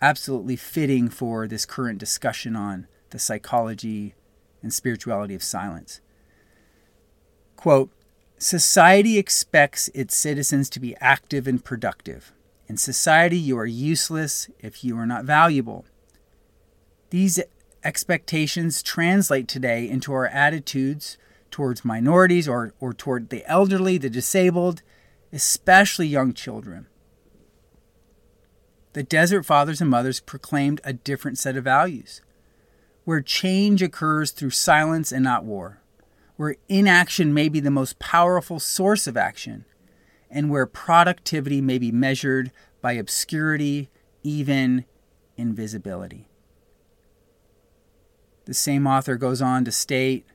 absolutely 0.00 0.54
fitting 0.54 1.08
for 1.08 1.48
this 1.48 1.66
current 1.66 1.98
discussion 1.98 2.54
on 2.54 2.86
the 3.10 3.18
psychology 3.18 4.14
and 4.62 4.72
spirituality 4.72 5.34
of 5.34 5.42
silence. 5.42 6.00
Quote 7.56 7.90
Society 8.38 9.18
expects 9.18 9.88
its 9.94 10.16
citizens 10.16 10.68
to 10.70 10.80
be 10.80 10.96
active 11.00 11.46
and 11.46 11.64
productive. 11.64 12.32
In 12.68 12.76
society, 12.76 13.38
you 13.38 13.58
are 13.58 13.66
useless 13.66 14.48
if 14.58 14.84
you 14.84 14.96
are 14.96 15.06
not 15.06 15.24
valuable. 15.24 15.84
These 17.12 17.40
expectations 17.84 18.82
translate 18.82 19.46
today 19.46 19.86
into 19.86 20.14
our 20.14 20.28
attitudes 20.28 21.18
towards 21.50 21.84
minorities 21.84 22.48
or, 22.48 22.72
or 22.80 22.94
toward 22.94 23.28
the 23.28 23.44
elderly, 23.44 23.98
the 23.98 24.08
disabled, 24.08 24.80
especially 25.30 26.06
young 26.06 26.32
children. 26.32 26.86
The 28.94 29.02
Desert 29.02 29.42
Fathers 29.42 29.82
and 29.82 29.90
Mothers 29.90 30.20
proclaimed 30.20 30.80
a 30.84 30.94
different 30.94 31.36
set 31.36 31.54
of 31.54 31.64
values, 31.64 32.22
where 33.04 33.20
change 33.20 33.82
occurs 33.82 34.30
through 34.30 34.48
silence 34.48 35.12
and 35.12 35.22
not 35.22 35.44
war, 35.44 35.82
where 36.36 36.56
inaction 36.70 37.34
may 37.34 37.50
be 37.50 37.60
the 37.60 37.70
most 37.70 37.98
powerful 37.98 38.58
source 38.58 39.06
of 39.06 39.18
action, 39.18 39.66
and 40.30 40.48
where 40.48 40.64
productivity 40.64 41.60
may 41.60 41.76
be 41.76 41.92
measured 41.92 42.50
by 42.80 42.92
obscurity, 42.92 43.90
even 44.22 44.86
invisibility. 45.36 46.30
The 48.52 48.56
same 48.56 48.86
author 48.86 49.16
goes 49.16 49.40
on 49.40 49.64
to 49.64 49.72
state, 49.72 50.26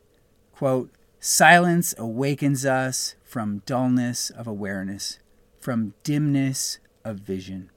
quote, 0.51 0.89
Silence 1.19 1.93
awakens 1.99 2.65
us 2.65 3.13
from 3.23 3.61
dullness 3.67 4.31
of 4.31 4.47
awareness, 4.47 5.19
from 5.59 5.93
dimness 6.01 6.79
of 7.05 7.19
vision. 7.19 7.69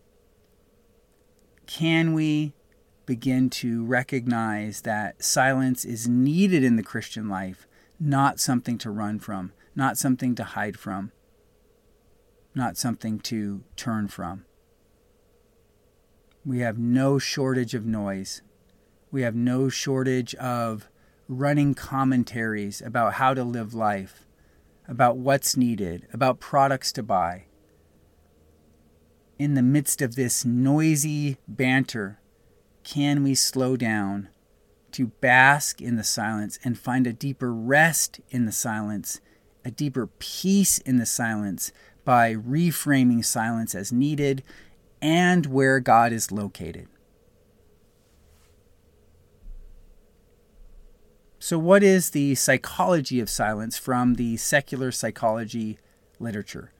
Can 1.66 2.14
we 2.14 2.54
begin 3.04 3.50
to 3.50 3.84
recognize 3.84 4.80
that 4.80 5.22
silence 5.22 5.84
is 5.84 6.08
needed 6.08 6.64
in 6.64 6.76
the 6.76 6.82
Christian 6.82 7.28
life, 7.28 7.66
not 8.00 8.40
something 8.40 8.78
to 8.78 8.90
run 8.90 9.18
from, 9.18 9.52
not 9.76 9.98
something 9.98 10.34
to 10.36 10.44
hide 10.44 10.78
from, 10.78 11.12
not 12.54 12.78
something 12.78 13.18
to 13.18 13.62
turn 13.76 14.08
from? 14.08 14.46
We 16.46 16.60
have 16.60 16.78
no 16.78 17.18
shortage 17.18 17.74
of 17.74 17.84
noise. 17.84 18.40
We 19.10 19.22
have 19.22 19.34
no 19.34 19.68
shortage 19.68 20.34
of 20.36 20.88
running 21.28 21.74
commentaries 21.74 22.80
about 22.80 23.14
how 23.14 23.34
to 23.34 23.42
live 23.42 23.74
life, 23.74 24.26
about 24.86 25.16
what's 25.16 25.56
needed, 25.56 26.06
about 26.12 26.40
products 26.40 26.92
to 26.92 27.02
buy. 27.02 27.44
In 29.38 29.54
the 29.54 29.62
midst 29.62 30.02
of 30.02 30.16
this 30.16 30.44
noisy 30.44 31.38
banter, 31.48 32.20
can 32.84 33.22
we 33.22 33.34
slow 33.34 33.76
down 33.76 34.28
to 34.92 35.06
bask 35.06 35.80
in 35.80 35.96
the 35.96 36.04
silence 36.04 36.58
and 36.64 36.78
find 36.78 37.06
a 37.06 37.12
deeper 37.12 37.52
rest 37.52 38.20
in 38.30 38.44
the 38.44 38.52
silence, 38.52 39.20
a 39.64 39.70
deeper 39.70 40.06
peace 40.06 40.78
in 40.78 40.98
the 40.98 41.06
silence 41.06 41.72
by 42.04 42.34
reframing 42.34 43.24
silence 43.24 43.74
as 43.74 43.92
needed 43.92 44.42
and 45.00 45.46
where 45.46 45.80
God 45.80 46.12
is 46.12 46.32
located? 46.32 46.88
So, 51.42 51.58
what 51.58 51.82
is 51.82 52.10
the 52.10 52.34
psychology 52.34 53.18
of 53.18 53.30
silence 53.30 53.78
from 53.78 54.16
the 54.16 54.36
secular 54.36 54.92
psychology 54.92 55.78
literature? 56.18 56.70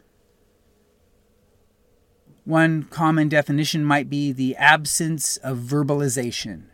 One 2.45 2.83
common 2.83 3.31
definition 3.31 3.87
might 3.87 4.11
be 4.11 4.33
the 4.33 4.55
absence 4.57 5.39
of 5.39 5.59
verbalization, 5.61 6.65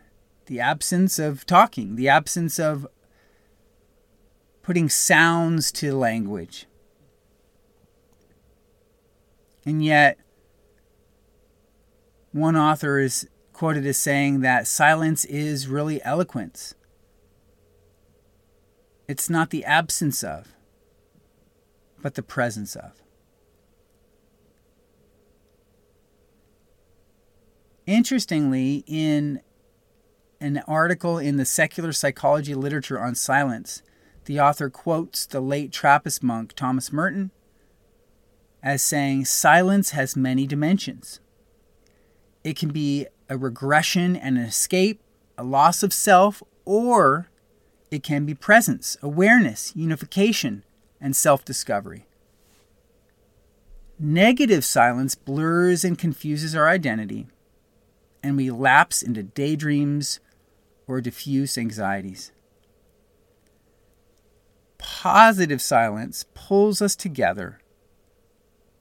the 0.47 0.59
absence 0.59 1.17
of 1.17 1.45
talking, 1.45 1.95
the 1.95 2.09
absence 2.09 2.59
of 2.59 2.85
putting 4.63 4.89
sounds 4.89 5.71
to 5.71 5.95
language. 5.95 6.65
And 9.65 9.83
yet, 9.83 10.19
one 12.33 12.57
author 12.57 12.99
is 12.99 13.29
quoted 13.53 13.85
as 13.85 13.95
saying 13.95 14.41
that 14.41 14.67
silence 14.67 15.23
is 15.23 15.69
really 15.69 16.03
eloquence. 16.03 16.73
It's 19.07 19.29
not 19.29 19.51
the 19.51 19.63
absence 19.63 20.23
of, 20.23 20.53
but 22.01 22.15
the 22.15 22.23
presence 22.23 22.75
of. 22.75 23.01
Interestingly, 27.85 28.83
in 28.85 29.39
an 30.41 30.61
article 30.67 31.17
in 31.17 31.37
the 31.37 31.45
secular 31.45 31.93
psychology 31.93 32.53
literature 32.53 32.99
on 32.99 33.15
silence, 33.15 33.81
the 34.25 34.41
author 34.41 34.69
quotes 34.69 35.25
the 35.25 35.39
late 35.39 35.71
Trappist 35.71 36.21
monk 36.21 36.51
Thomas 36.53 36.91
Merton 36.91 37.31
as 38.61 38.81
saying, 38.81 39.23
Silence 39.23 39.91
has 39.91 40.17
many 40.17 40.45
dimensions. 40.45 41.21
It 42.43 42.57
can 42.57 42.69
be 42.69 43.07
a 43.29 43.37
regression 43.37 44.17
and 44.17 44.37
an 44.37 44.43
escape, 44.43 45.01
a 45.37 45.43
loss 45.45 45.81
of 45.81 45.93
self, 45.93 46.43
or 46.65 47.29
it 47.89 48.03
can 48.03 48.25
be 48.25 48.33
presence, 48.33 48.97
awareness, 49.01 49.73
unification, 49.75 50.63
and 50.99 51.15
self 51.15 51.45
discovery. 51.45 52.05
Negative 53.99 54.63
silence 54.63 55.15
blurs 55.15 55.83
and 55.83 55.97
confuses 55.97 56.55
our 56.55 56.69
identity, 56.69 57.27
and 58.21 58.37
we 58.37 58.51
lapse 58.51 59.01
into 59.01 59.23
daydreams 59.23 60.19
or 60.87 61.01
diffuse 61.01 61.57
anxieties. 61.57 62.31
Positive 64.77 65.61
silence 65.61 66.25
pulls 66.33 66.81
us 66.81 66.95
together 66.95 67.59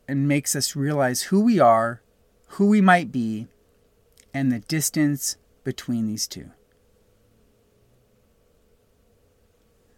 and 0.07 0.29
makes 0.29 0.55
us 0.55 0.77
realize 0.77 1.23
who 1.23 1.41
we 1.41 1.59
are, 1.59 2.03
who 2.51 2.67
we 2.67 2.81
might 2.81 3.11
be, 3.11 3.49
and 4.35 4.53
the 4.53 4.61
distance 4.61 5.37
between 5.65 6.07
these 6.07 6.29
two. 6.29 6.51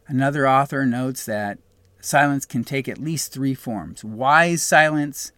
Another 0.08 0.48
author 0.48 0.86
notes 0.86 1.26
that 1.26 1.58
silence 2.00 2.46
can 2.46 2.64
take 2.64 2.88
at 2.88 2.98
least 2.98 3.30
three 3.30 3.54
forms 3.54 4.02
wise 4.02 4.62
silence, 4.62 5.32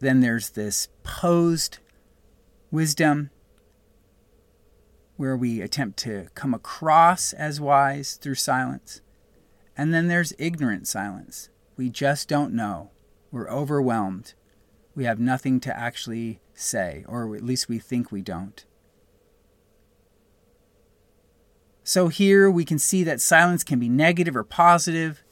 then 0.00 0.20
there's 0.20 0.50
this 0.50 0.88
posed 1.02 1.78
wisdom, 2.70 3.30
where 5.16 5.36
we 5.36 5.60
attempt 5.60 5.98
to 5.98 6.28
come 6.34 6.54
across 6.54 7.34
as 7.34 7.60
wise 7.60 8.14
through 8.14 8.36
silence. 8.36 9.02
And 9.76 9.92
then 9.92 10.08
there's 10.08 10.32
ignorant 10.38 10.88
silence. 10.88 11.50
We 11.76 11.90
just 11.90 12.26
don't 12.28 12.54
know. 12.54 12.90
We're 13.30 13.50
overwhelmed. 13.50 14.34
We 14.94 15.04
have 15.04 15.20
nothing 15.20 15.60
to 15.60 15.76
actually 15.76 16.40
say, 16.54 17.04
or 17.06 17.36
at 17.36 17.44
least 17.44 17.68
we 17.68 17.78
think 17.78 18.10
we 18.10 18.22
don't. 18.22 18.64
So 21.88 22.08
here 22.08 22.50
we 22.50 22.66
can 22.66 22.78
see 22.78 23.02
that 23.04 23.18
silence 23.18 23.64
can 23.64 23.78
be 23.78 23.88
negative 23.88 24.36
or 24.36 24.44
positive 24.44 25.24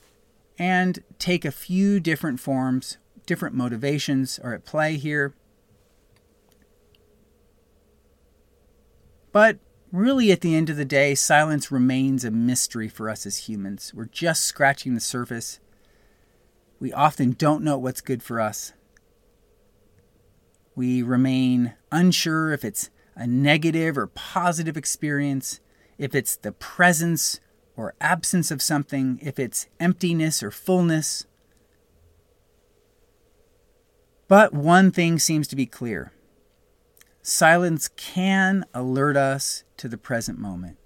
and 0.58 1.04
take 1.18 1.44
a 1.44 1.50
few 1.50 2.00
different 2.00 2.40
forms, 2.40 2.96
different 3.26 3.54
motivations 3.54 4.38
are 4.38 4.54
at 4.54 4.64
play 4.64 4.96
here. 4.96 5.34
But 9.32 9.58
really, 9.92 10.32
at 10.32 10.40
the 10.40 10.56
end 10.56 10.70
of 10.70 10.78
the 10.78 10.86
day, 10.86 11.14
silence 11.14 11.70
remains 11.70 12.24
a 12.24 12.30
mystery 12.30 12.88
for 12.88 13.10
us 13.10 13.26
as 13.26 13.48
humans. 13.50 13.92
We're 13.94 14.06
just 14.06 14.44
scratching 14.44 14.94
the 14.94 15.00
surface. 15.00 15.60
We 16.80 16.90
often 16.90 17.32
don't 17.32 17.64
know 17.64 17.76
what's 17.76 18.00
good 18.00 18.22
for 18.22 18.40
us. 18.40 18.72
We 20.74 21.02
remain 21.02 21.74
unsure 21.92 22.54
if 22.54 22.64
it's 22.64 22.88
a 23.14 23.26
negative 23.26 23.98
or 23.98 24.06
positive 24.06 24.78
experience 24.78 25.60
if 25.98 26.14
it's 26.14 26.36
the 26.36 26.52
presence 26.52 27.40
or 27.76 27.94
absence 28.00 28.50
of 28.50 28.62
something, 28.62 29.18
if 29.22 29.38
it's 29.38 29.66
emptiness 29.78 30.42
or 30.42 30.50
fullness. 30.50 31.26
But 34.28 34.52
one 34.52 34.90
thing 34.90 35.18
seems 35.18 35.46
to 35.48 35.56
be 35.56 35.66
clear 35.66 36.12
silence 37.22 37.88
can 37.88 38.64
alert 38.72 39.16
us 39.16 39.64
to 39.76 39.88
the 39.88 39.98
present 39.98 40.38
moment. 40.38 40.78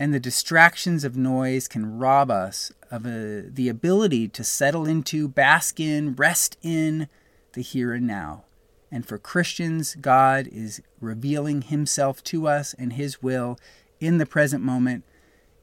And 0.00 0.12
the 0.12 0.20
distractions 0.20 1.04
of 1.04 1.16
noise 1.16 1.68
can 1.68 1.98
rob 1.98 2.30
us 2.30 2.72
of 2.90 3.04
a, 3.04 3.42
the 3.46 3.68
ability 3.68 4.28
to 4.28 4.42
settle 4.42 4.86
into, 4.86 5.28
bask 5.28 5.78
in, 5.80 6.14
rest 6.14 6.56
in 6.62 7.08
the 7.52 7.60
here 7.60 7.92
and 7.92 8.06
now. 8.06 8.45
And 8.90 9.06
for 9.06 9.18
Christians, 9.18 9.96
God 9.96 10.46
is 10.46 10.80
revealing 11.00 11.62
himself 11.62 12.22
to 12.24 12.46
us 12.46 12.74
and 12.74 12.92
his 12.92 13.22
will 13.22 13.58
in 14.00 14.18
the 14.18 14.26
present 14.26 14.62
moment. 14.62 15.04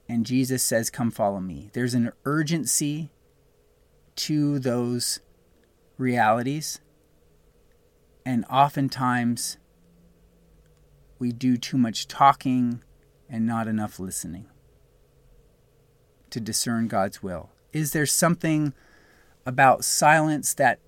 And 0.10 0.26
Jesus 0.26 0.62
says, 0.64 0.90
Come 0.90 1.12
follow 1.12 1.40
me. 1.40 1.70
There's 1.74 1.94
an 1.94 2.12
urgency 2.26 3.12
to 4.18 4.60
those 4.60 5.20
realities. 5.98 6.80
And 8.26 8.46
oftentimes, 8.50 9.58
we 11.20 11.32
do 11.32 11.58
too 11.58 11.78
much 11.78 12.08
talking 12.08 12.84
and 13.30 13.46
not 13.46 13.68
enough 13.68 14.00
listening 14.00 14.48
to 16.30 16.40
discern 16.40 16.88
God's 16.88 17.24
will. 17.24 17.52
Is 17.72 17.92
there 17.94 18.06
something 18.06 18.74
about 19.46 19.84
silence 19.84 20.54
that 20.56 20.80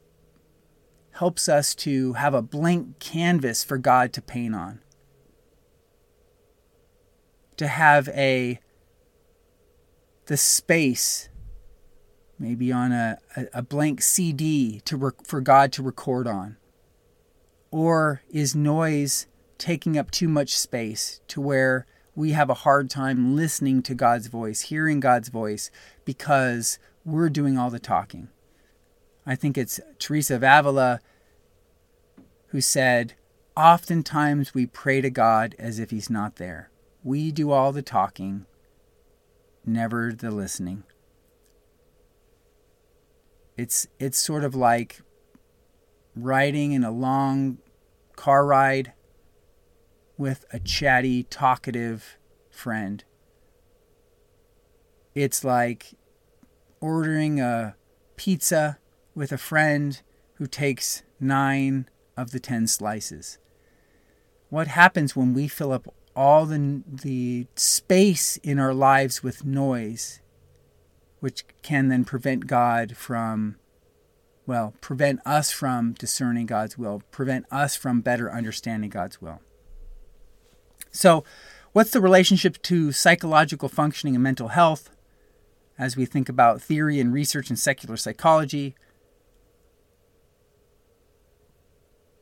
helps 1.16 1.48
us 1.48 1.74
to 1.74 2.14
have 2.14 2.34
a 2.34 2.42
blank 2.42 3.00
canvas 3.00 3.64
for 3.64 3.78
God 3.78 4.12
to 4.14 4.22
paint 4.22 4.54
on. 4.54 4.82
To 7.56 7.68
have 7.68 8.10
a 8.10 8.60
the 10.26 10.36
space, 10.36 11.30
maybe 12.38 12.70
on 12.72 12.92
a, 12.92 13.18
a, 13.54 13.62
blank 13.62 14.02
CD 14.02 14.82
to 14.82 14.98
rec- 14.98 15.26
for 15.26 15.40
God 15.40 15.72
to 15.74 15.84
record 15.84 16.28
on? 16.28 16.58
Or 17.72 18.22
is 18.30 18.56
noise 18.56 19.28
taking 19.58 19.98
up 19.98 20.12
too 20.12 20.28
much 20.28 20.58
space 20.58 21.22
to 21.30 21.40
where 21.40 21.86
we 22.14 22.32
have 22.32 22.50
a 22.50 22.56
hard 22.56 22.90
time 22.90 23.36
listening 23.36 23.82
to 23.84 23.96
God's 23.96 24.28
voice, 24.28 24.62
hearing 24.62 25.00
God's 25.00 25.30
voice, 25.30 25.72
because 26.04 26.78
we're 27.06 27.30
doing 27.30 27.58
all 27.58 27.70
the 27.70 27.80
talking? 27.80 28.30
I 29.26 29.36
think 29.36 29.58
it's 29.58 29.80
Teresa 29.98 30.36
of 30.36 30.44
Avila 30.44 31.00
who 32.48 32.62
said, 32.62 33.14
Oftentimes 33.58 34.54
we 34.54 34.66
pray 34.66 35.02
to 35.02 35.10
God 35.10 35.56
as 35.58 35.80
if 35.80 35.90
He's 35.90 36.10
not 36.10 36.36
there. 36.36 36.70
We 37.04 37.32
do 37.32 37.52
all 37.52 37.72
the 37.72 37.82
talking, 37.82 38.46
never 39.66 40.12
the 40.12 40.32
listening. 40.32 40.84
It's, 43.58 43.88
it's 44.00 44.18
sort 44.18 44.44
of 44.44 44.54
like 44.54 45.02
riding 46.16 46.74
in 46.74 46.84
a 46.84 46.92
long 46.92 47.60
car 48.16 48.46
ride 48.46 48.94
with 50.18 50.46
a 50.52 50.60
chatty, 50.60 51.24
talkative 51.24 52.18
friend. 52.50 53.04
It's 55.14 55.44
like 55.44 55.94
ordering 56.82 57.40
a 57.40 57.76
pizza 58.18 58.80
with 59.16 59.32
a 59.32 59.38
friend 59.38 60.02
who 60.36 60.46
takes 60.46 61.02
nine 61.20 61.90
of 62.18 62.32
the 62.32 62.40
ten 62.40 62.68
slices. 62.68 63.38
What 64.50 64.68
happens 64.68 65.16
when 65.16 65.34
we 65.34 65.48
fill 65.48 65.72
up 65.72 65.94
all 66.16 66.46
the, 66.46 66.84
the 66.88 67.48
space 67.56 68.38
in 68.38 68.60
our 68.60 68.74
lives 68.74 69.24
with 69.24 69.46
noise, 69.46 70.22
which 71.20 71.44
can 71.62 71.88
then 71.88 72.06
prevent 72.06 72.48
God 72.48 72.96
from, 72.96 73.56
well, 74.46 74.74
prevent 74.82 75.20
us 75.26 75.52
from 75.52 75.94
discerning 75.94 76.46
God's 76.46 76.78
will, 76.78 77.02
prevent 77.12 77.46
us 77.52 77.76
from 77.76 78.02
better 78.02 78.32
understanding 78.32 78.90
God's 78.90 79.22
will? 79.22 79.42
So, 80.92 81.26
what's 81.74 81.92
the 81.92 82.00
relationship 82.00 82.62
to 82.64 82.92
psychological 82.94 83.68
functioning 83.68 84.16
and 84.16 84.24
mental 84.24 84.50
health 84.50 84.90
as 85.78 85.98
we 85.98 86.06
think 86.06 86.30
about 86.30 86.62
theory 86.62 87.02
and 87.02 87.12
research 87.12 87.50
in 87.50 87.58
secular 87.58 87.98
psychology? 87.98 88.76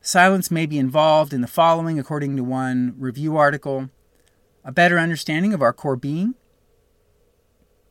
Silence 0.06 0.50
may 0.50 0.66
be 0.66 0.78
involved 0.78 1.32
in 1.32 1.40
the 1.40 1.46
following, 1.46 1.98
according 1.98 2.36
to 2.36 2.44
one 2.44 2.94
review 2.98 3.38
article. 3.38 3.88
A 4.62 4.70
better 4.70 4.98
understanding 4.98 5.54
of 5.54 5.62
our 5.62 5.72
core 5.72 5.96
being, 5.96 6.34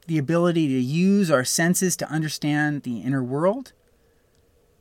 the 0.05 0.19
ability 0.19 0.67
to 0.67 0.79
use 0.79 1.31
our 1.31 1.43
senses 1.43 1.95
to 1.97 2.09
understand 2.09 2.83
the 2.83 2.99
inner 2.99 3.23
world, 3.23 3.73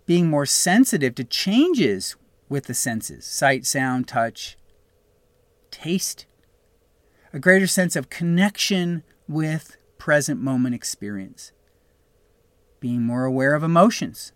being 0.05 0.29
more 0.29 0.45
sensitive 0.45 1.15
to 1.15 1.25
changes 1.25 2.17
with 2.51 2.67
the 2.67 2.75
senses 2.75 3.25
sight, 3.25 3.65
sound, 3.65 4.07
touch, 4.07 4.59
taste, 5.71 6.27
a 7.33 7.39
greater 7.39 7.67
sense 7.67 7.97
of 7.97 8.11
connection 8.11 9.05
with 9.27 9.79
present 9.97 10.39
moment 10.39 10.75
experience, 10.75 11.51
being 12.79 13.03
more 13.03 13.25
aware 13.25 13.55
of 13.55 13.63
emotions 13.63 14.33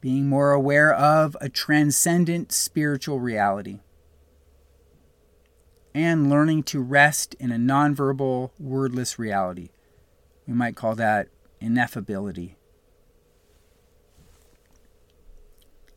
being 0.00 0.28
more 0.28 0.52
aware 0.52 0.92
of 0.94 1.36
a 1.40 1.48
transcendent 1.48 2.52
spiritual 2.52 3.20
reality, 3.20 3.80
and 5.94 6.30
learning 6.30 6.62
to 6.62 6.80
rest 6.80 7.34
in 7.40 7.50
a 7.50 7.56
nonverbal, 7.56 8.50
wordless 8.58 9.18
reality. 9.18 9.70
We 10.46 10.54
might 10.54 10.76
call 10.76 10.94
that 10.96 11.28
ineffability. 11.60 12.54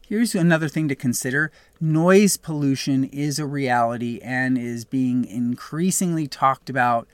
Here's 0.07 0.35
another 0.35 0.67
thing 0.67 0.87
to 0.89 0.95
consider 0.95 1.51
noise 1.79 2.37
pollution 2.37 3.05
is 3.05 3.39
a 3.39 3.45
reality 3.45 4.19
and 4.21 4.57
is 4.57 4.85
being 4.85 5.25
increasingly 5.25 6.27
talked 6.27 6.69
about 6.69 7.07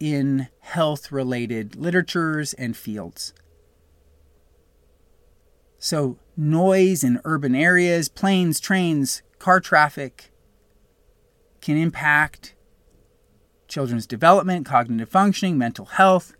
in 0.00 0.48
health 0.60 1.12
related 1.12 1.76
literatures 1.76 2.52
and 2.54 2.76
fields. 2.76 3.32
So, 5.78 6.18
noise 6.36 7.04
in 7.04 7.20
urban 7.24 7.54
areas, 7.54 8.08
planes, 8.08 8.60
trains, 8.60 9.22
car 9.38 9.60
traffic 9.60 10.32
can 11.60 11.76
impact 11.76 12.54
children's 13.68 14.06
development, 14.06 14.66
cognitive 14.66 15.08
functioning, 15.08 15.56
mental 15.56 15.86
health. 15.86 16.34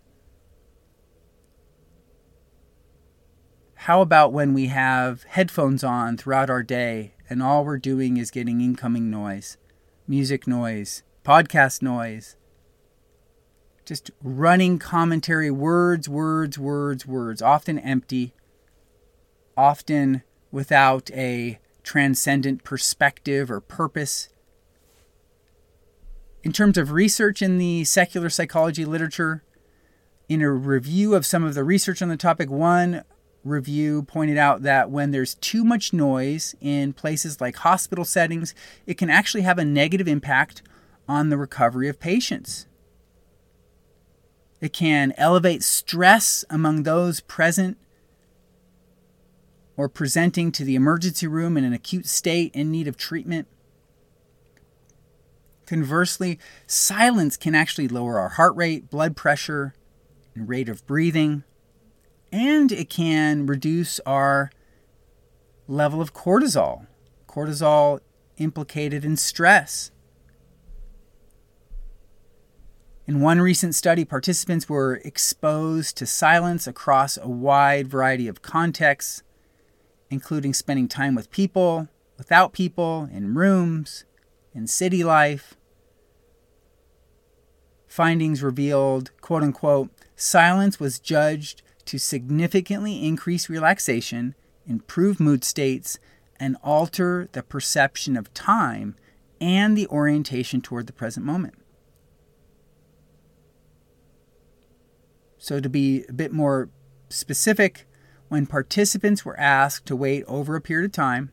How 3.75 4.01
about 4.01 4.31
when 4.31 4.53
we 4.53 4.67
have 4.67 5.23
headphones 5.23 5.83
on 5.83 6.15
throughout 6.15 6.49
our 6.49 6.63
day 6.63 7.15
and 7.29 7.43
all 7.43 7.65
we're 7.65 7.77
doing 7.77 8.17
is 8.17 8.31
getting 8.31 8.61
incoming 8.61 9.09
noise, 9.09 9.57
music 10.07 10.47
noise, 10.47 11.03
podcast 11.25 11.81
noise, 11.81 12.37
just 13.85 14.11
running 14.21 14.79
commentary, 14.79 15.51
words, 15.51 16.07
words, 16.07 16.57
words, 16.57 17.05
words, 17.05 17.41
often 17.41 17.77
empty 17.79 18.33
often 19.57 20.23
without 20.51 21.11
a 21.11 21.59
transcendent 21.83 22.63
perspective 22.63 23.51
or 23.51 23.59
purpose. 23.59 24.29
In 26.43 26.51
terms 26.51 26.77
of 26.77 26.91
research 26.91 27.41
in 27.41 27.57
the 27.57 27.83
secular 27.83 28.29
psychology 28.29 28.85
literature, 28.85 29.43
in 30.29 30.41
a 30.41 30.51
review 30.51 31.15
of 31.15 31.25
some 31.25 31.43
of 31.43 31.53
the 31.53 31.63
research 31.63 32.01
on 32.01 32.09
the 32.09 32.17
topic, 32.17 32.49
one 32.49 33.03
review 33.43 34.03
pointed 34.03 34.37
out 34.37 34.63
that 34.63 34.89
when 34.89 35.11
there's 35.11 35.35
too 35.35 35.63
much 35.63 35.93
noise 35.93 36.55
in 36.61 36.93
places 36.93 37.41
like 37.41 37.57
hospital 37.57 38.05
settings, 38.05 38.55
it 38.85 38.97
can 38.97 39.09
actually 39.09 39.41
have 39.41 39.57
a 39.57 39.65
negative 39.65 40.07
impact 40.07 40.61
on 41.07 41.29
the 41.29 41.37
recovery 41.37 41.89
of 41.89 41.99
patients. 41.99 42.67
It 44.61 44.71
can 44.71 45.13
elevate 45.17 45.61
stress 45.61 46.45
among 46.49 46.83
those 46.83 47.19
present 47.19 47.77
or 49.75 49.89
presenting 49.89 50.51
to 50.51 50.63
the 50.63 50.75
emergency 50.75 51.27
room 51.27 51.57
in 51.57 51.63
an 51.63 51.73
acute 51.73 52.05
state 52.05 52.53
in 52.53 52.71
need 52.71 52.87
of 52.87 52.97
treatment. 52.97 53.47
Conversely, 55.65 56.39
silence 56.67 57.37
can 57.37 57.55
actually 57.55 57.87
lower 57.87 58.19
our 58.19 58.29
heart 58.29 58.55
rate, 58.55 58.89
blood 58.89 59.15
pressure, 59.15 59.73
and 60.35 60.49
rate 60.49 60.69
of 60.69 60.85
breathing, 60.85 61.43
and 62.31 62.71
it 62.71 62.89
can 62.89 63.45
reduce 63.45 63.99
our 64.05 64.51
level 65.67 66.01
of 66.01 66.13
cortisol. 66.13 66.87
Cortisol 67.27 67.99
implicated 68.37 69.05
in 69.05 69.15
stress. 69.17 69.91
In 73.05 73.19
one 73.19 73.41
recent 73.41 73.75
study, 73.75 74.05
participants 74.05 74.69
were 74.69 75.01
exposed 75.03 75.97
to 75.97 76.05
silence 76.05 76.67
across 76.67 77.17
a 77.17 77.27
wide 77.27 77.87
variety 77.87 78.27
of 78.27 78.41
contexts 78.41 79.23
including 80.13 80.53
spending 80.53 80.87
time 80.87 81.15
with 81.15 81.31
people, 81.31 81.87
without 82.17 82.53
people, 82.53 83.09
in 83.11 83.33
rooms, 83.33 84.05
in 84.53 84.67
city 84.67 85.03
life. 85.03 85.55
Findings 87.87 88.43
revealed, 88.43 89.11
quote 89.21 89.41
unquote, 89.41 89.89
silence 90.15 90.79
was 90.79 90.99
judged 90.99 91.63
to 91.85 91.97
significantly 91.97 93.03
increase 93.05 93.49
relaxation, 93.49 94.35
improve 94.67 95.19
mood 95.19 95.43
states, 95.43 95.97
and 96.39 96.57
alter 96.63 97.27
the 97.31 97.41
perception 97.41 98.15
of 98.15 98.33
time 98.35 98.95
and 99.41 99.75
the 99.75 99.87
orientation 99.87 100.61
toward 100.61 100.85
the 100.85 100.93
present 100.93 101.25
moment. 101.25 101.55
So, 105.39 105.59
to 105.59 105.69
be 105.69 106.05
a 106.07 106.13
bit 106.13 106.31
more 106.31 106.69
specific, 107.09 107.85
when 108.29 108.45
participants 108.45 109.23
were 109.23 109.39
asked 109.39 109.85
to 109.85 109.95
wait 109.95 110.23
over 110.27 110.55
a 110.55 110.61
period 110.61 110.85
of 110.85 110.91
time, 110.91 111.31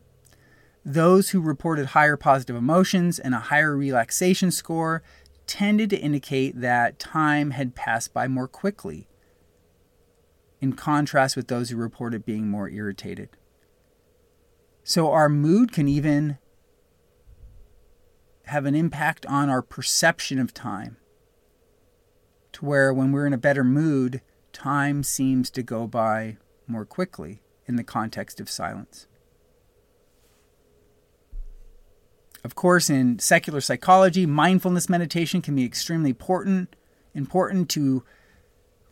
those 0.84 1.30
who 1.30 1.40
reported 1.40 1.86
higher 1.86 2.16
positive 2.16 2.56
emotions 2.56 3.18
and 3.18 3.34
a 3.34 3.40
higher 3.40 3.76
relaxation 3.76 4.50
score 4.50 5.02
tended 5.46 5.90
to 5.90 5.98
indicate 5.98 6.60
that 6.60 6.98
time 6.98 7.50
had 7.50 7.74
passed 7.74 8.14
by 8.14 8.28
more 8.28 8.48
quickly, 8.48 9.08
in 10.60 10.72
contrast 10.72 11.36
with 11.36 11.48
those 11.48 11.70
who 11.70 11.76
reported 11.76 12.24
being 12.24 12.48
more 12.48 12.68
irritated. 12.68 13.30
So, 14.84 15.10
our 15.10 15.28
mood 15.28 15.72
can 15.72 15.88
even 15.88 16.38
have 18.46 18.66
an 18.66 18.74
impact 18.74 19.24
on 19.26 19.48
our 19.48 19.62
perception 19.62 20.38
of 20.38 20.54
time, 20.54 20.96
to 22.52 22.64
where 22.64 22.92
when 22.92 23.12
we're 23.12 23.26
in 23.26 23.32
a 23.32 23.38
better 23.38 23.64
mood, 23.64 24.22
time 24.52 25.02
seems 25.02 25.50
to 25.50 25.62
go 25.62 25.86
by 25.86 26.36
more 26.70 26.84
quickly 26.84 27.42
in 27.66 27.76
the 27.76 27.84
context 27.84 28.40
of 28.40 28.48
silence. 28.48 29.06
Of 32.42 32.54
course, 32.54 32.88
in 32.88 33.18
secular 33.18 33.60
psychology, 33.60 34.24
mindfulness 34.24 34.88
meditation 34.88 35.42
can 35.42 35.54
be 35.54 35.64
extremely 35.64 36.10
important, 36.10 36.74
important 37.14 37.68
to 37.70 38.02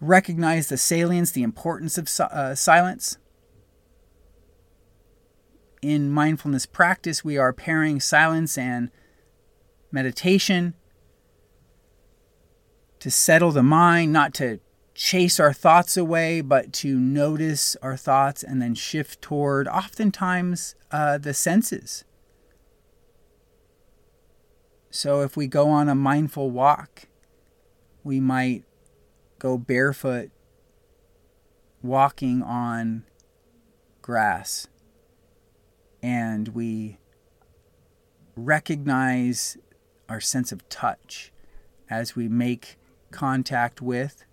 recognize 0.00 0.68
the 0.68 0.76
salience, 0.76 1.30
the 1.30 1.42
importance 1.42 1.96
of 1.96 2.08
uh, 2.20 2.54
silence. 2.54 3.16
In 5.80 6.10
mindfulness 6.10 6.66
practice, 6.66 7.24
we 7.24 7.38
are 7.38 7.52
pairing 7.52 8.00
silence 8.00 8.58
and 8.58 8.90
meditation 9.90 10.74
to 12.98 13.10
settle 13.10 13.52
the 13.52 13.62
mind, 13.62 14.12
not 14.12 14.34
to 14.34 14.60
chase 14.98 15.38
our 15.38 15.52
thoughts 15.52 15.96
away, 15.96 16.40
but 16.40 16.72
to 16.72 16.98
notice 16.98 17.76
our 17.76 17.96
thoughts 17.96 18.42
and 18.42 18.60
then 18.60 18.74
shift 18.74 19.22
toward 19.22 19.68
oftentimes 19.68 20.74
uh, 20.90 21.16
the 21.16 21.32
senses. 21.32 22.04
So 24.90 25.22
if 25.22 25.36
we 25.36 25.46
go 25.46 25.68
on 25.68 25.88
a 25.88 25.94
mindful 25.94 26.50
walk, 26.50 27.06
we 28.02 28.18
might 28.18 28.64
go 29.38 29.56
barefoot 29.56 30.30
walking 31.80 32.42
on 32.42 33.04
grass 34.02 34.66
and 36.02 36.48
we 36.48 36.98
recognize 38.34 39.56
our 40.08 40.20
sense 40.20 40.50
of 40.50 40.68
touch 40.68 41.30
as 41.88 42.16
we 42.16 42.26
make 42.26 42.78
contact 43.12 43.80
with 43.80 44.24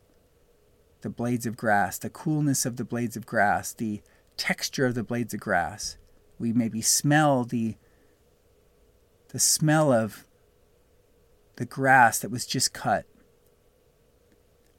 the 1.05 1.09
blades 1.11 1.45
of 1.45 1.55
grass, 1.55 1.99
the 1.99 2.09
coolness 2.09 2.65
of 2.65 2.77
the 2.77 2.83
blades 2.83 3.15
of 3.15 3.27
grass, 3.27 3.73
the 3.73 4.01
texture 4.37 4.87
of 4.87 4.95
the 4.95 5.03
blades 5.03 5.35
of 5.35 5.39
grass. 5.39 5.97
We 6.39 6.51
maybe 6.51 6.81
smell 6.81 7.43
the 7.43 7.75
the 9.27 9.37
smell 9.37 9.93
of 9.93 10.25
the 11.57 11.65
grass 11.65 12.17
that 12.17 12.31
was 12.31 12.47
just 12.47 12.73
cut. 12.73 13.05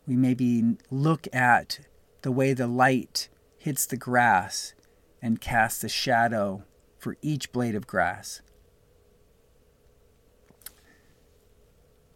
We 0.04 0.16
maybe 0.16 0.78
look 0.90 1.28
at 1.32 1.78
the 2.22 2.32
way 2.32 2.54
the 2.54 2.66
light 2.66 3.28
hits 3.56 3.86
the 3.86 3.96
grass 3.96 4.74
and 5.22 5.40
casts 5.40 5.84
a 5.84 5.88
shadow 5.88 6.64
for 6.98 7.16
each 7.22 7.52
blade 7.52 7.76
of 7.76 7.86
grass. 7.86 8.42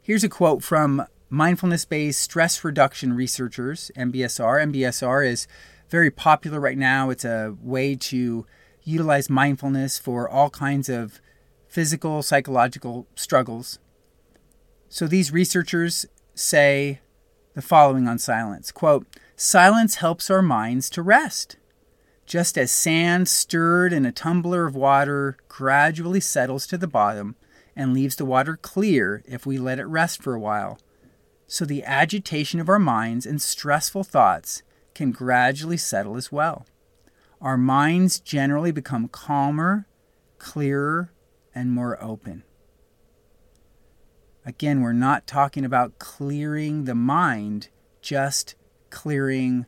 Here's 0.03 0.25
a 0.25 0.29
quote 0.29 0.65
from 0.65 1.07
mindfulness 1.31 1.85
based 1.85 2.21
stress 2.21 2.63
reduction 2.65 3.15
researchers, 3.15 3.91
MBSR. 3.97 4.73
MBSR 4.73 5.27
is 5.27 5.47
very 5.89 6.11
popular 6.11 6.61
right 6.61 6.77
now. 6.77 7.09
It's 7.09 7.25
a 7.25 7.57
way 7.63 7.95
to 7.95 8.45
utilize 8.83 9.31
mindfulness 9.31 9.99
for 9.99 10.29
all 10.29 10.51
kinds 10.51 10.89
of 10.89 11.21
physical, 11.69 12.23
psychological 12.23 13.07
struggles. 13.15 13.79
So 14.89 15.07
these 15.07 15.33
researchers 15.33 16.05
say 16.35 17.01
the 17.55 17.63
following 17.63 18.09
on 18.09 18.19
silence 18.19 18.73
quote, 18.73 19.07
Silence 19.37 19.97
helps 19.97 20.31
our 20.31 20.43
minds 20.43 20.91
to 20.91 21.03
rest. 21.03 21.57
Just 22.27 22.59
as 22.59 22.71
sand 22.71 23.29
stirred 23.29 23.93
in 23.93 24.05
a 24.05 24.13
tumbler 24.13 24.67
of 24.67 24.75
water 24.75 25.37
gradually 25.49 26.21
settles 26.21 26.67
to 26.67 26.77
the 26.77 26.87
bottom 26.87 27.37
and 27.75 27.95
leaves 27.95 28.17
the 28.17 28.25
water 28.25 28.57
clear 28.57 29.23
if 29.27 29.47
we 29.47 29.59
let 29.59 29.79
it 29.79 29.85
rest 29.85 30.23
for 30.23 30.35
a 30.35 30.41
while 30.41 30.79
so 31.51 31.65
the 31.65 31.83
agitation 31.83 32.61
of 32.61 32.69
our 32.69 32.79
minds 32.79 33.27
and 33.27 33.43
stressful 33.43 34.05
thoughts 34.05 34.63
can 34.95 35.11
gradually 35.11 35.77
settle 35.77 36.17
as 36.17 36.31
well. 36.31 36.65
Our 37.41 37.57
minds 37.57 38.21
generally 38.21 38.71
become 38.71 39.09
calmer, 39.09 39.89
clearer, 40.39 41.13
and 41.53 41.73
more 41.73 42.01
open. 42.01 42.45
Again, 44.47 44.81
we're 44.81 44.93
not 44.93 45.27
talking 45.27 45.65
about 45.65 45.99
clearing 45.99 46.85
the 46.85 46.95
mind, 46.95 47.69
just 48.01 48.55
clearing 48.91 49.67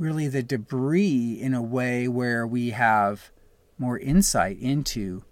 really 0.00 0.26
the 0.26 0.42
debris 0.42 1.38
in 1.40 1.54
a 1.54 1.62
way 1.62 2.08
where 2.08 2.44
we 2.44 2.70
have 2.70 3.30
more 3.78 3.96
insight 3.96 4.58
into 4.58 5.22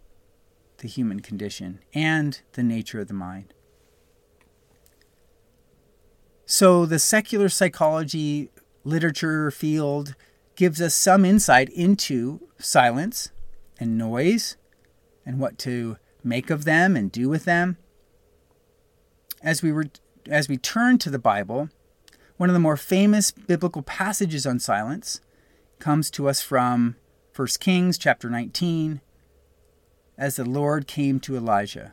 the 0.79 0.87
human 0.87 1.19
condition 1.19 1.81
and 1.93 2.43
the 2.53 2.63
nature 2.63 3.01
of 3.01 3.09
the 3.09 3.15
mind. 3.15 3.55
So 6.47 6.85
the 6.85 6.99
secular 6.99 7.49
psychology 7.49 8.51
literature 8.85 9.51
field 9.51 10.15
gives 10.57 10.81
us 10.81 10.95
some 10.95 11.25
insight 11.25 11.71
into 11.71 12.41
silence 12.59 13.31
and 13.81 13.97
noise 13.97 14.57
and 15.25 15.41
what 15.41 15.59
to 15.59 15.97
make 16.23 16.51
of 16.51 16.65
them 16.65 16.97
and 16.97 17.11
do 17.11 17.29
with 17.29 17.45
them. 17.45 17.79
As 19.43 19.63
we 19.63 19.73
as 20.31 20.49
we 20.49 20.57
turn 20.57 20.97
to 20.99 21.11
the 21.11 21.19
Bible, 21.19 21.69
one 22.37 22.49
of 22.49 22.55
the 22.55 22.61
more 22.61 22.77
famous 22.77 23.31
biblical 23.31 23.83
passages 23.83 24.47
on 24.47 24.59
silence 24.59 25.21
comes 25.79 26.11
to 26.13 26.29
us 26.29 26.41
from 26.41 26.97
1 27.37 27.49
Kings 27.61 27.99
chapter 27.99 28.31
19 28.31 29.01
as 30.17 30.37
the 30.37 30.45
Lord 30.45 30.87
came 30.87 31.21
to 31.21 31.37
Elijah. 31.37 31.93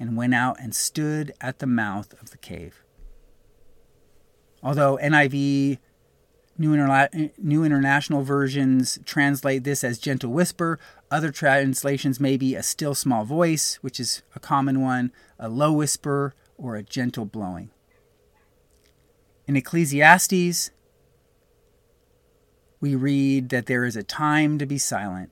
and 0.00 0.16
went 0.16 0.34
out 0.34 0.58
and 0.58 0.74
stood 0.74 1.32
at 1.42 1.58
the 1.58 1.66
mouth 1.66 2.14
of 2.20 2.30
the 2.30 2.38
cave. 2.38 2.82
Although 4.62 4.98
NIV, 5.02 5.78
New, 6.56 6.74
Interla- 6.74 7.30
New 7.38 7.64
International 7.64 8.22
versions 8.22 8.98
translate 9.04 9.62
this 9.64 9.84
as 9.84 9.98
gentle 9.98 10.32
whisper, 10.32 10.78
other 11.10 11.30
translations 11.30 12.18
may 12.18 12.38
be 12.38 12.54
a 12.54 12.62
still 12.62 12.94
small 12.94 13.24
voice, 13.24 13.76
which 13.82 14.00
is 14.00 14.22
a 14.34 14.40
common 14.40 14.80
one, 14.80 15.12
a 15.38 15.50
low 15.50 15.72
whisper, 15.72 16.34
or 16.56 16.76
a 16.76 16.82
gentle 16.82 17.26
blowing. 17.26 17.70
In 19.46 19.56
Ecclesiastes, 19.56 20.70
we 22.80 22.94
read 22.94 23.50
that 23.50 23.66
there 23.66 23.84
is 23.84 23.96
a 23.96 24.02
time 24.02 24.58
to 24.58 24.64
be 24.64 24.78
silent 24.78 25.30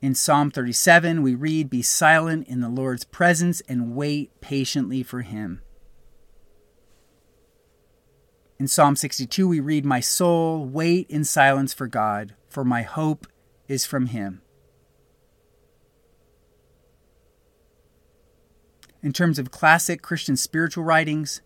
in 0.00 0.14
Psalm 0.14 0.50
37, 0.50 1.22
we 1.22 1.34
read, 1.34 1.68
Be 1.68 1.82
silent 1.82 2.46
in 2.46 2.60
the 2.60 2.68
Lord's 2.68 3.04
presence 3.04 3.60
and 3.62 3.96
wait 3.96 4.40
patiently 4.40 5.02
for 5.02 5.22
him. 5.22 5.60
In 8.60 8.68
Psalm 8.68 8.94
62, 8.94 9.48
we 9.48 9.58
read, 9.60 9.84
My 9.84 10.00
soul, 10.00 10.64
wait 10.64 11.08
in 11.10 11.24
silence 11.24 11.74
for 11.74 11.88
God, 11.88 12.34
for 12.48 12.64
my 12.64 12.82
hope 12.82 13.26
is 13.66 13.84
from 13.84 14.06
him. 14.06 14.42
In 19.02 19.12
terms 19.12 19.38
of 19.38 19.50
classic 19.50 20.02
Christian 20.02 20.36
spiritual 20.36 20.84
writings, 20.84 21.40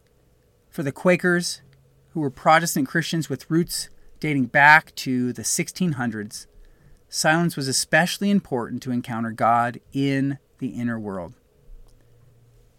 for 0.70 0.82
the 0.82 0.92
Quakers, 0.92 1.60
who 2.10 2.20
were 2.20 2.30
Protestant 2.30 2.88
Christians 2.88 3.28
with 3.28 3.50
roots 3.50 3.88
dating 4.20 4.46
back 4.46 4.94
to 4.96 5.32
the 5.32 5.42
1600s, 5.42 6.46
silence 7.14 7.56
was 7.56 7.68
especially 7.68 8.30
important 8.30 8.82
to 8.82 8.90
encounter 8.90 9.30
God 9.30 9.78
in 9.92 10.38
the 10.58 10.68
inner 10.68 10.98
world. 10.98 11.34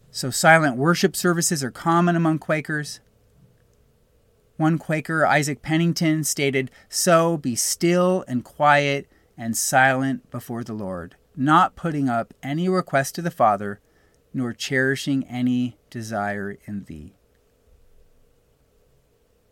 So, 0.09 0.31
silent 0.31 0.75
worship 0.75 1.15
services 1.15 1.63
are 1.63 1.71
common 1.71 2.15
among 2.15 2.39
Quakers. 2.39 2.99
One 4.57 4.79
Quaker, 4.79 5.25
Isaac 5.25 5.61
Penington, 5.61 6.25
stated, 6.25 6.71
So 6.89 7.37
be 7.37 7.55
still 7.55 8.25
and 8.27 8.43
quiet 8.43 9.07
and 9.37 9.55
silent 9.55 10.29
before 10.31 10.63
the 10.63 10.73
Lord, 10.73 11.15
not 11.35 11.75
putting 11.75 12.09
up 12.09 12.33
any 12.41 12.67
request 12.67 13.15
to 13.15 13.21
the 13.21 13.31
Father, 13.31 13.79
nor 14.33 14.51
cherishing 14.51 15.23
any 15.25 15.77
desire 15.91 16.57
in 16.65 16.85
thee. 16.85 17.13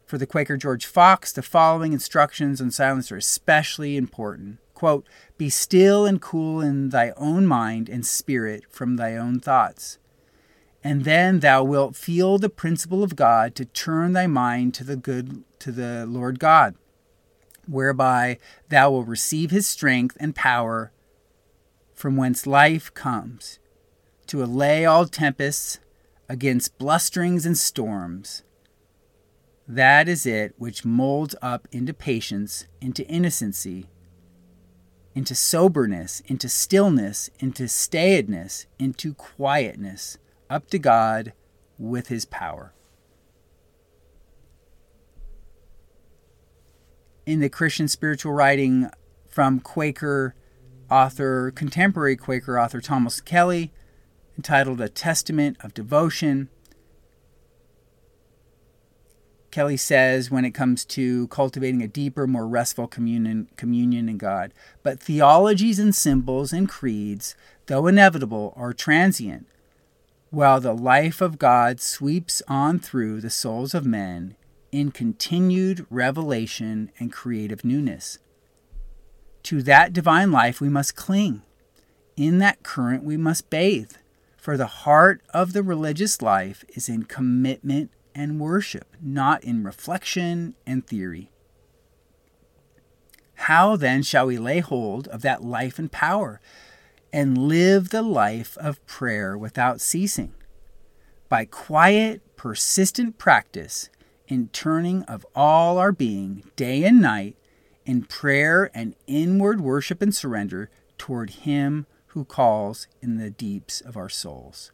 For 0.07 0.17
the 0.17 0.27
Quaker 0.27 0.57
George 0.57 0.87
Fox, 0.87 1.31
the 1.31 1.43
following 1.43 1.93
instructions 1.93 2.59
on 2.59 2.71
silence 2.71 3.11
are 3.11 3.17
especially 3.17 3.95
important. 3.95 4.57
Quote, 4.81 5.05
Be 5.37 5.47
still 5.51 6.07
and 6.07 6.19
cool 6.19 6.59
in 6.59 6.89
thy 6.89 7.11
own 7.11 7.45
mind 7.45 7.87
and 7.87 8.03
spirit 8.03 8.63
from 8.67 8.95
thy 8.95 9.15
own 9.15 9.39
thoughts. 9.39 9.99
And 10.83 11.03
then 11.03 11.41
thou 11.41 11.63
wilt 11.63 11.95
feel 11.95 12.39
the 12.39 12.49
principle 12.49 13.03
of 13.03 13.15
God 13.15 13.53
to 13.57 13.65
turn 13.65 14.13
thy 14.13 14.25
mind 14.25 14.73
to 14.73 14.83
the 14.83 14.95
good 14.95 15.43
to 15.59 15.71
the 15.71 16.07
Lord 16.07 16.39
God, 16.39 16.73
whereby 17.67 18.39
thou 18.69 18.89
wilt 18.89 19.07
receive 19.07 19.51
his 19.51 19.67
strength 19.67 20.17
and 20.19 20.33
power 20.33 20.91
from 21.93 22.17
whence 22.17 22.47
life 22.47 22.91
comes, 22.95 23.59
to 24.25 24.43
allay 24.43 24.83
all 24.83 25.05
tempests 25.05 25.79
against 26.27 26.79
blusterings 26.79 27.45
and 27.45 27.55
storms, 27.55 28.41
That 29.67 30.09
is 30.09 30.25
it 30.25 30.55
which 30.57 30.83
molds 30.83 31.35
up 31.39 31.67
into 31.71 31.93
patience, 31.93 32.65
into 32.81 33.07
innocency, 33.07 33.90
into 35.13 35.35
soberness, 35.35 36.21
into 36.25 36.47
stillness, 36.47 37.29
into 37.39 37.67
stayedness, 37.67 38.65
into 38.79 39.13
quietness, 39.13 40.17
up 40.49 40.69
to 40.69 40.79
God 40.79 41.33
with 41.77 42.07
his 42.07 42.25
power. 42.25 42.73
In 47.25 47.39
the 47.39 47.49
Christian 47.49 47.87
spiritual 47.87 48.33
writing 48.33 48.89
from 49.27 49.59
Quaker 49.59 50.35
author, 50.89 51.51
contemporary 51.51 52.15
Quaker 52.15 52.59
author 52.59 52.81
Thomas 52.81 53.21
Kelly, 53.21 53.71
entitled 54.37 54.81
A 54.81 54.89
Testament 54.89 55.57
of 55.61 55.73
Devotion, 55.73 56.49
Kelly 59.51 59.77
says 59.77 60.31
when 60.31 60.45
it 60.45 60.51
comes 60.51 60.85
to 60.85 61.27
cultivating 61.27 61.81
a 61.81 61.87
deeper, 61.87 62.25
more 62.25 62.47
restful 62.47 62.87
communion, 62.87 63.49
communion 63.57 64.07
in 64.07 64.17
God. 64.17 64.53
But 64.81 64.99
theologies 64.99 65.77
and 65.77 65.93
symbols 65.93 66.53
and 66.53 66.69
creeds, 66.69 67.35
though 67.67 67.87
inevitable, 67.87 68.53
are 68.55 68.73
transient, 68.73 69.47
while 70.29 70.61
the 70.61 70.73
life 70.73 71.19
of 71.19 71.37
God 71.37 71.81
sweeps 71.81 72.41
on 72.47 72.79
through 72.79 73.19
the 73.19 73.29
souls 73.29 73.73
of 73.73 73.85
men 73.85 74.35
in 74.71 74.91
continued 74.91 75.85
revelation 75.89 76.89
and 76.97 77.11
creative 77.11 77.65
newness. 77.65 78.19
To 79.43 79.61
that 79.63 79.91
divine 79.91 80.31
life 80.31 80.61
we 80.61 80.69
must 80.69 80.95
cling. 80.95 81.41
In 82.15 82.37
that 82.37 82.63
current 82.63 83.03
we 83.03 83.17
must 83.17 83.49
bathe, 83.49 83.93
for 84.37 84.55
the 84.55 84.67
heart 84.67 85.21
of 85.33 85.53
the 85.53 85.63
religious 85.63 86.21
life 86.21 86.63
is 86.69 86.87
in 86.87 87.03
commitment 87.03 87.91
and 88.13 88.39
worship, 88.39 88.95
not 89.01 89.43
in 89.43 89.63
reflection 89.63 90.55
and 90.65 90.85
theory. 90.85 91.31
How 93.35 93.75
then 93.75 94.03
shall 94.03 94.27
we 94.27 94.37
lay 94.37 94.59
hold 94.59 95.07
of 95.07 95.21
that 95.23 95.43
life 95.43 95.79
and 95.79 95.91
power 95.91 96.39
and 97.11 97.37
live 97.37 97.89
the 97.89 98.03
life 98.03 98.57
of 98.57 98.85
prayer 98.85 99.37
without 99.37 99.81
ceasing? 99.81 100.33
By 101.27 101.45
quiet, 101.45 102.21
persistent 102.35 103.17
practice 103.17 103.89
in 104.27 104.49
turning 104.49 105.03
of 105.03 105.25
all 105.35 105.77
our 105.77 105.91
being, 105.91 106.43
day 106.55 106.83
and 106.83 107.01
night, 107.01 107.35
in 107.85 108.03
prayer 108.03 108.69
and 108.73 108.95
inward 109.07 109.59
worship 109.59 110.01
and 110.01 110.13
surrender 110.15 110.69
toward 110.97 111.31
Him 111.31 111.87
who 112.07 112.25
calls 112.25 112.87
in 113.01 113.17
the 113.17 113.29
deeps 113.29 113.81
of 113.81 113.97
our 113.97 114.09
souls. 114.09 114.71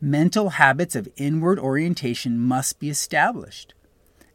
Mental 0.00 0.50
habits 0.50 0.94
of 0.94 1.08
inward 1.16 1.58
orientation 1.58 2.38
must 2.38 2.78
be 2.78 2.90
established. 2.90 3.72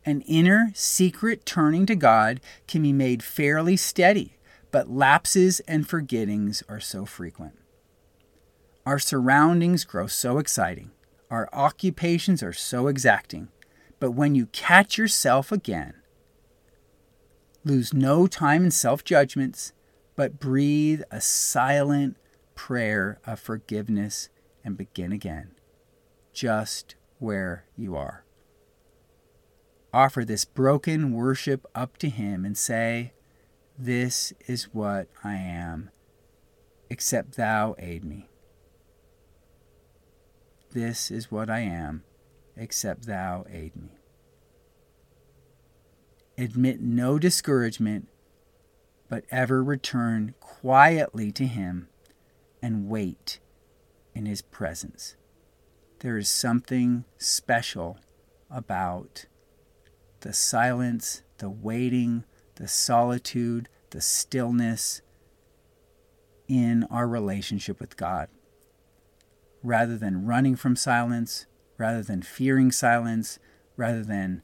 An 0.03 0.21
inner, 0.21 0.71
secret 0.73 1.45
turning 1.45 1.85
to 1.85 1.95
God 1.95 2.41
can 2.67 2.81
be 2.81 2.91
made 2.91 3.21
fairly 3.21 3.77
steady, 3.77 4.37
but 4.71 4.89
lapses 4.89 5.59
and 5.61 5.87
forgettings 5.87 6.63
are 6.67 6.79
so 6.79 7.05
frequent. 7.05 7.59
Our 8.87 8.97
surroundings 8.97 9.83
grow 9.83 10.07
so 10.07 10.39
exciting, 10.39 10.89
our 11.29 11.47
occupations 11.53 12.41
are 12.41 12.53
so 12.53 12.87
exacting, 12.87 13.49
but 13.99 14.11
when 14.11 14.33
you 14.33 14.47
catch 14.47 14.97
yourself 14.97 15.51
again, 15.51 15.93
lose 17.63 17.93
no 17.93 18.25
time 18.25 18.65
in 18.65 18.71
self 18.71 19.03
judgments, 19.03 19.73
but 20.15 20.39
breathe 20.39 21.03
a 21.11 21.21
silent 21.21 22.17
prayer 22.55 23.19
of 23.27 23.39
forgiveness 23.39 24.29
and 24.63 24.77
begin 24.77 25.11
again, 25.11 25.51
just 26.33 26.95
where 27.19 27.65
you 27.77 27.95
are. 27.95 28.23
Offer 29.93 30.23
this 30.23 30.45
broken 30.45 31.13
worship 31.13 31.65
up 31.75 31.97
to 31.97 32.09
Him 32.09 32.45
and 32.45 32.57
say, 32.57 33.13
This 33.77 34.33
is 34.47 34.73
what 34.73 35.07
I 35.23 35.35
am, 35.35 35.89
except 36.89 37.35
Thou 37.35 37.75
aid 37.77 38.05
me. 38.05 38.29
This 40.71 41.11
is 41.11 41.29
what 41.29 41.49
I 41.49 41.59
am, 41.59 42.03
except 42.55 43.05
Thou 43.05 43.45
aid 43.49 43.75
me. 43.75 43.97
Admit 46.37 46.79
no 46.79 47.19
discouragement, 47.19 48.07
but 49.09 49.25
ever 49.29 49.61
return 49.61 50.33
quietly 50.39 51.33
to 51.33 51.45
Him 51.45 51.89
and 52.61 52.87
wait 52.87 53.39
in 54.13 54.25
His 54.25 54.41
presence. 54.41 55.15
There 55.99 56.17
is 56.17 56.29
something 56.29 57.05
special 57.17 57.99
about 58.49 59.25
the 60.21 60.33
silence, 60.33 61.23
the 61.37 61.49
waiting, 61.49 62.23
the 62.55 62.67
solitude, 62.67 63.69
the 63.91 64.01
stillness 64.01 65.01
in 66.47 66.83
our 66.85 67.07
relationship 67.07 67.79
with 67.79 67.97
God. 67.97 68.29
Rather 69.63 69.97
than 69.97 70.25
running 70.25 70.55
from 70.55 70.75
silence, 70.75 71.45
rather 71.77 72.01
than 72.01 72.21
fearing 72.21 72.71
silence, 72.71 73.39
rather 73.77 74.03
than 74.03 74.41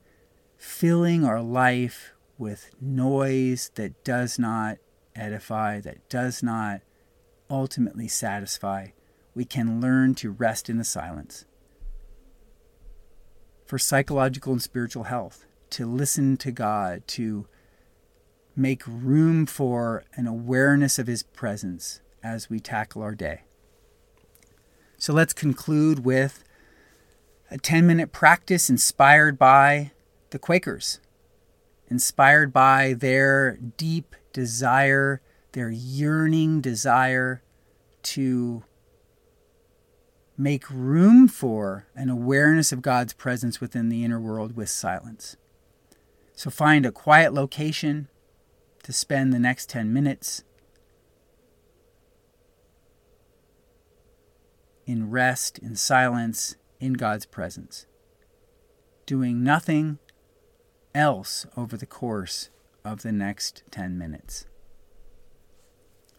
filling 0.57 1.23
our 1.23 1.41
life 1.41 2.13
with 2.37 2.69
noise 2.79 3.71
that 3.75 4.03
does 4.03 4.39
not 4.39 4.77
edify, 5.15 5.79
that 5.79 6.07
does 6.09 6.43
not 6.43 6.81
ultimately 7.49 8.07
satisfy, 8.07 8.87
we 9.37 9.45
can 9.45 9.79
learn 9.79 10.15
to 10.15 10.31
rest 10.31 10.67
in 10.67 10.79
the 10.79 10.83
silence. 10.83 11.45
For 13.67 13.77
psychological 13.77 14.51
and 14.51 14.61
spiritual 14.61 15.03
health, 15.03 15.45
to 15.69 15.85
listen 15.85 16.37
to 16.37 16.51
God, 16.51 17.07
to 17.09 17.45
make 18.55 18.81
room 18.87 19.45
for 19.45 20.03
an 20.15 20.25
awareness 20.25 20.97
of 20.97 21.05
His 21.05 21.21
presence 21.21 22.01
as 22.23 22.49
we 22.49 22.59
tackle 22.59 23.03
our 23.03 23.13
day. 23.13 23.43
So 24.97 25.13
let's 25.13 25.33
conclude 25.33 26.03
with 26.03 26.43
a 27.51 27.59
10 27.59 27.85
minute 27.85 28.11
practice 28.11 28.71
inspired 28.71 29.37
by 29.37 29.91
the 30.31 30.39
Quakers, 30.39 30.99
inspired 31.91 32.51
by 32.51 32.95
their 32.97 33.55
deep 33.57 34.15
desire, 34.33 35.21
their 35.51 35.69
yearning 35.69 36.59
desire 36.59 37.43
to 38.01 38.63
make 40.37 40.69
room 40.69 41.27
for 41.27 41.87
an 41.95 42.09
awareness 42.09 42.71
of 42.71 42.81
God's 42.81 43.13
presence 43.13 43.59
within 43.59 43.89
the 43.89 44.03
inner 44.03 44.19
world 44.19 44.55
with 44.55 44.69
silence. 44.69 45.35
So 46.33 46.51
find 46.51 46.85
a 46.85 46.91
quiet 46.91 47.33
location 47.33 48.07
to 48.83 48.93
spend 48.93 49.33
the 49.33 49.39
next 49.39 49.69
10 49.69 49.91
minutes 49.91 50.43
in 54.85 55.09
rest, 55.09 55.57
in 55.57 55.75
silence, 55.75 56.55
in 56.79 56.93
God's 56.93 57.25
presence, 57.25 57.87
doing 59.05 59.43
nothing 59.43 59.97
else 60.93 61.45
over 61.57 61.75
the 61.75 61.85
course 61.85 62.49
of 62.85 63.01
the 63.01 63.11
next 63.11 63.63
10 63.71 63.97
minutes. 63.97 64.45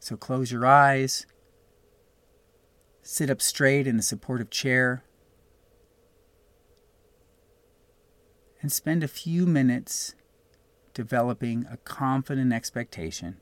So 0.01 0.16
close 0.16 0.53
your 0.53 0.66
eyes, 0.66 1.27
sit 3.11 3.30
up 3.30 3.40
straight 3.40 3.86
in 3.86 3.98
a 3.98 4.02
supportive 4.02 4.50
chair, 4.50 5.02
and 8.61 8.70
spend 8.70 9.02
a 9.02 9.09
few 9.09 9.46
minutes 9.46 10.14
developing 10.92 11.64
a 11.70 11.78
confident 11.78 12.52
expectation 12.52 13.38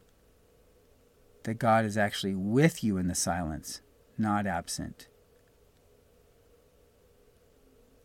that 1.43 1.59
God 1.59 1.85
is 1.85 1.99
actually 1.99 2.37
with 2.37 2.85
you 2.85 2.97
in 2.97 3.09
the 3.09 3.15
silence, 3.17 3.81
not 4.17 4.47
absent. 4.47 5.09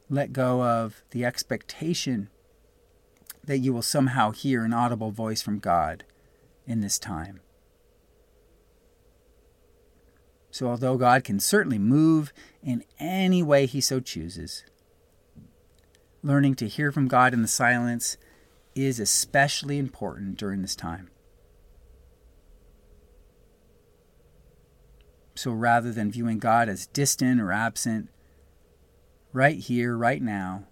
Let 0.10 0.34
go 0.34 0.64
of 0.64 1.04
the 1.12 1.24
expectation 1.24 2.30
that 3.44 3.60
you 3.60 3.72
will 3.72 3.84
somehow 3.84 4.32
hear 4.32 4.64
an 4.64 4.74
audible 4.74 5.12
voice 5.12 5.44
from 5.44 5.60
God 5.60 6.06
in 6.66 6.82
this 6.82 6.98
time. 6.98 7.42
So, 10.62 10.68
although 10.68 10.96
God 10.96 11.24
can 11.24 11.40
certainly 11.40 11.80
move 11.80 12.32
in 12.62 12.84
any 13.00 13.42
way 13.42 13.66
He 13.66 13.82
so 13.82 14.00
chooses, 14.00 14.64
learning 16.22 16.54
to 16.58 16.68
hear 16.68 16.92
from 16.92 17.08
God 17.08 17.34
in 17.34 17.42
the 17.42 17.48
silence 17.48 18.16
is 18.76 19.00
especially 19.00 19.80
important 19.80 20.38
during 20.38 20.62
this 20.62 20.76
time. 20.76 21.10
So, 25.34 25.50
rather 25.50 25.92
than 25.92 26.12
viewing 26.12 26.38
God 26.38 26.70
as 26.70 26.86
distant 26.86 27.42
or 27.42 27.52
absent, 27.52 28.10
right 29.34 29.58
here, 29.58 29.98
right 29.98 30.22
now, 30.22 30.68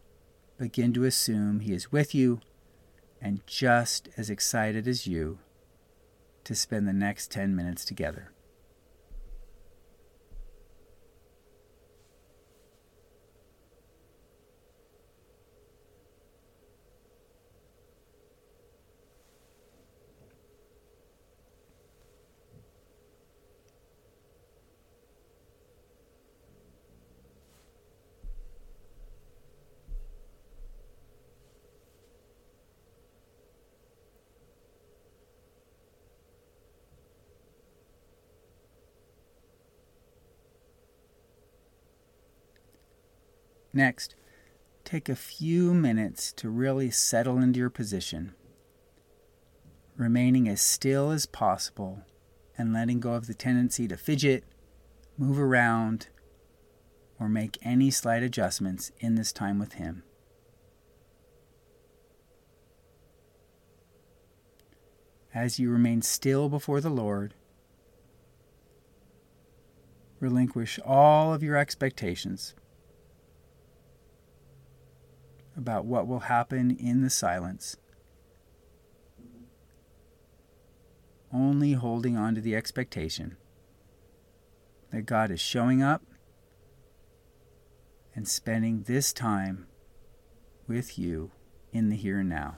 begin 0.60 0.94
to 0.94 1.06
assume 1.06 1.62
He 1.62 1.74
is 1.74 1.92
with 1.92 2.14
you 2.14 2.42
and 3.20 3.42
just 3.48 4.08
as 4.18 4.30
excited 4.30 4.88
as 4.88 5.08
you 5.08 5.40
to 6.44 6.54
spend 6.54 6.88
the 6.88 6.94
next 6.94 7.32
10 7.32 7.56
minutes 7.56 7.84
together. 7.84 8.34
Next, 43.80 44.14
take 44.84 45.08
a 45.08 45.16
few 45.16 45.74
minutes 45.74 46.34
to 46.34 46.50
really 46.50 46.92
settle 46.92 47.38
into 47.38 47.60
your 47.60 47.70
position, 47.70 48.36
remaining 49.96 50.50
as 50.50 50.60
still 50.60 51.12
as 51.12 51.26
possible 51.26 52.02
and 52.58 52.74
letting 52.74 53.00
go 53.00 53.14
of 53.14 53.28
the 53.28 53.34
tendency 53.34 53.88
to 53.88 53.96
fidget, 53.96 54.44
move 55.18 55.40
around, 55.40 56.10
or 57.22 57.30
make 57.30 57.58
any 57.62 57.90
slight 57.90 58.22
adjustments 58.22 58.92
in 59.00 59.16
this 59.16 59.32
time 59.32 59.60
with 59.60 59.76
Him. 59.76 60.04
As 65.34 65.58
you 65.58 65.72
remain 65.72 66.02
still 66.02 66.50
before 66.50 66.82
the 66.82 66.90
Lord, 66.90 67.34
relinquish 70.20 70.80
all 70.84 71.34
of 71.34 71.42
your 71.42 71.56
expectations 71.56 72.56
about 75.60 75.84
what 75.84 76.08
will 76.08 76.22
happen 76.22 76.72
in 76.72 77.02
the 77.02 77.10
silence, 77.10 77.76
only 81.34 81.74
holding 81.74 82.16
on 82.16 82.34
to 82.34 82.40
the 82.40 82.56
expectation 82.56 83.36
that 84.92 85.02
God 85.02 85.30
is 85.32 85.42
showing 85.42 85.84
up 85.84 86.02
and 88.16 88.26
spending 88.26 88.84
this 88.84 89.12
time 89.12 89.68
with 90.66 90.98
you 90.98 91.32
in 91.74 91.90
the 91.90 91.98
here 91.98 92.20
and 92.20 92.30
now. 92.30 92.58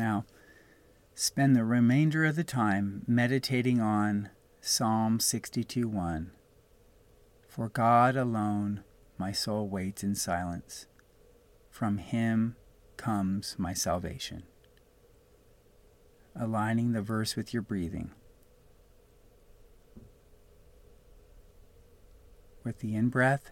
Now, 0.00 0.24
spend 1.14 1.54
the 1.54 1.62
remainder 1.62 2.24
of 2.24 2.34
the 2.34 2.42
time 2.42 3.04
meditating 3.06 3.82
on 3.82 4.30
Psalm 4.62 5.18
62:1. 5.18 6.30
For 7.46 7.68
God 7.68 8.16
alone 8.16 8.82
my 9.18 9.30
soul 9.30 9.68
waits 9.68 10.02
in 10.02 10.14
silence. 10.14 10.86
From 11.68 11.98
him 11.98 12.56
comes 12.96 13.56
my 13.58 13.74
salvation. 13.74 14.44
Aligning 16.34 16.92
the 16.92 17.02
verse 17.02 17.36
with 17.36 17.52
your 17.52 17.62
breathing. 17.62 18.14
With 22.64 22.78
the 22.78 22.96
in 22.96 23.10
breath, 23.10 23.50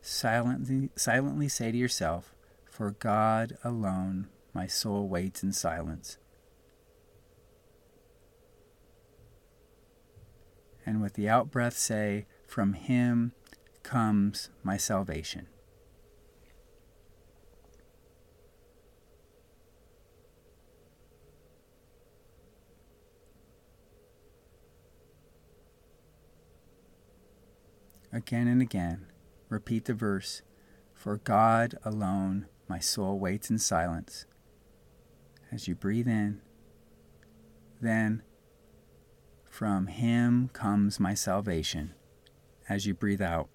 silently, 0.00 0.88
silently 0.96 1.48
say 1.50 1.70
to 1.70 1.76
yourself, 1.76 2.34
For 2.64 2.92
God 2.92 3.58
alone 3.62 4.30
my 4.58 4.66
soul 4.66 5.06
waits 5.08 5.44
in 5.44 5.52
silence. 5.52 6.18
And 10.84 11.00
with 11.00 11.12
the 11.14 11.28
outbreath, 11.28 11.74
say, 11.74 12.26
From 12.44 12.72
him 12.72 13.34
comes 13.84 14.50
my 14.64 14.76
salvation. 14.76 15.46
Again 28.12 28.48
and 28.48 28.60
again, 28.60 29.06
repeat 29.48 29.84
the 29.84 29.94
verse 29.94 30.42
For 30.94 31.18
God 31.18 31.76
alone 31.84 32.46
my 32.66 32.80
soul 32.80 33.20
waits 33.20 33.50
in 33.50 33.60
silence 33.60 34.26
as 35.52 35.68
you 35.68 35.74
breathe 35.74 36.08
in. 36.08 36.40
Then, 37.80 38.22
from 39.44 39.86
him 39.86 40.50
comes 40.52 41.00
my 41.00 41.14
salvation 41.14 41.94
as 42.68 42.86
you 42.86 42.94
breathe 42.94 43.22
out. 43.22 43.48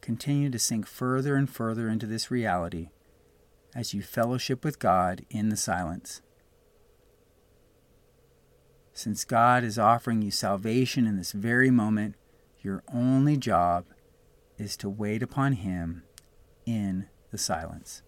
Continue 0.00 0.50
to 0.50 0.58
sink 0.58 0.86
further 0.86 1.34
and 1.34 1.50
further 1.50 1.88
into 1.88 2.06
this 2.06 2.30
reality 2.30 2.90
as 3.74 3.92
you 3.92 4.02
fellowship 4.02 4.64
with 4.64 4.78
God 4.78 5.26
in 5.30 5.48
the 5.48 5.56
silence. 5.56 6.22
Since 8.92 9.24
God 9.24 9.64
is 9.64 9.78
offering 9.78 10.22
you 10.22 10.30
salvation 10.30 11.06
in 11.06 11.16
this 11.16 11.32
very 11.32 11.70
moment, 11.70 12.14
your 12.66 12.82
only 12.92 13.36
job 13.36 13.86
is 14.58 14.76
to 14.76 14.90
wait 14.90 15.22
upon 15.22 15.52
Him 15.52 16.02
in 16.66 17.06
the 17.30 17.38
silence. 17.38 18.02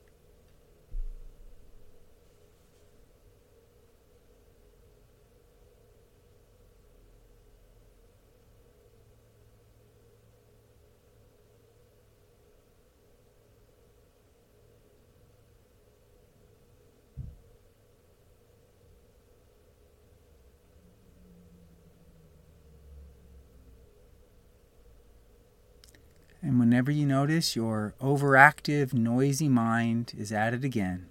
And 26.48 26.58
whenever 26.58 26.90
you 26.90 27.04
notice 27.04 27.54
your 27.54 27.94
overactive, 28.00 28.94
noisy 28.94 29.50
mind 29.50 30.14
is 30.16 30.32
at 30.32 30.54
it 30.54 30.64
again, 30.64 31.08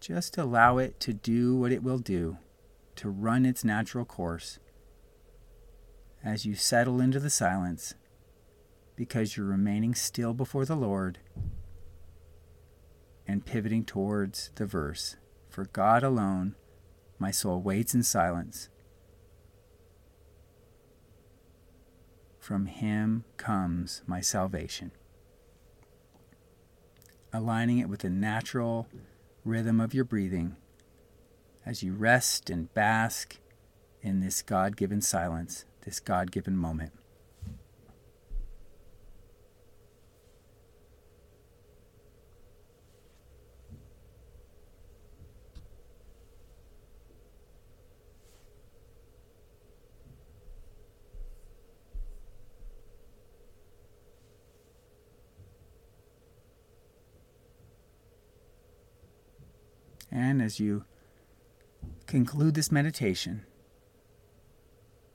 just 0.00 0.36
allow 0.36 0.78
it 0.78 0.98
to 0.98 1.12
do 1.12 1.54
what 1.54 1.70
it 1.70 1.84
will 1.84 2.00
do, 2.00 2.38
to 2.96 3.08
run 3.08 3.46
its 3.46 3.62
natural 3.62 4.04
course. 4.04 4.58
As 6.24 6.44
you 6.44 6.56
settle 6.56 7.00
into 7.00 7.20
the 7.20 7.30
silence 7.30 7.94
because 8.96 9.36
you're 9.36 9.46
remaining 9.46 9.94
still 9.94 10.34
before 10.34 10.64
the 10.64 10.74
Lord 10.74 11.20
and 13.28 13.46
pivoting 13.46 13.84
towards 13.84 14.50
the 14.56 14.66
verse 14.66 15.14
For 15.48 15.66
God 15.66 16.02
alone, 16.02 16.56
my 17.20 17.30
soul 17.30 17.62
waits 17.62 17.94
in 17.94 18.02
silence 18.02 18.70
From 22.42 22.66
him 22.66 23.22
comes 23.36 24.02
my 24.04 24.20
salvation. 24.20 24.90
Aligning 27.32 27.78
it 27.78 27.88
with 27.88 28.00
the 28.00 28.10
natural 28.10 28.88
rhythm 29.44 29.80
of 29.80 29.94
your 29.94 30.04
breathing 30.04 30.56
as 31.64 31.84
you 31.84 31.94
rest 31.94 32.50
and 32.50 32.74
bask 32.74 33.38
in 34.00 34.18
this 34.18 34.42
God 34.42 34.76
given 34.76 35.00
silence, 35.00 35.66
this 35.82 36.00
God 36.00 36.32
given 36.32 36.56
moment. 36.56 36.90
And 60.32 60.40
as 60.40 60.58
you 60.58 60.86
conclude 62.06 62.54
this 62.54 62.72
meditation, 62.72 63.44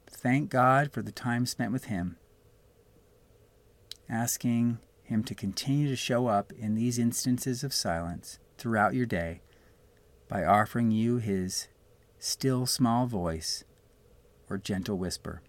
thank 0.05 0.51
God 0.51 0.91
for 0.91 1.01
the 1.01 1.11
time 1.11 1.47
spent 1.47 1.71
with 1.71 1.85
Him, 1.85 2.17
asking 4.07 4.77
Him 5.01 5.23
to 5.23 5.33
continue 5.33 5.89
to 5.89 5.95
show 5.95 6.27
up 6.27 6.53
in 6.53 6.75
these 6.75 6.99
instances 6.99 7.63
of 7.63 7.73
silence 7.73 8.37
throughout 8.59 8.93
your 8.93 9.07
day 9.07 9.41
by 10.27 10.45
offering 10.45 10.91
you 10.91 11.17
His 11.17 11.67
still 12.19 12.67
small 12.67 13.07
voice 13.07 13.63
or 14.47 14.59
gentle 14.59 14.99
whisper. 14.99 15.41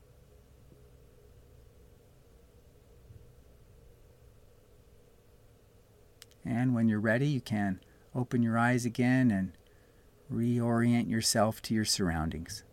And 6.43 6.75
when 6.75 6.89
you're 6.89 7.01
ready, 7.01 7.27
you 7.27 7.43
can 7.43 7.81
open 8.19 8.43
your 8.43 8.59
eyes 8.59 8.85
again 8.85 9.31
and 9.31 9.53
reorient 10.33 11.09
yourself 11.09 11.63
to 11.63 11.75
your 11.75 11.85
surroundings. 11.85 12.65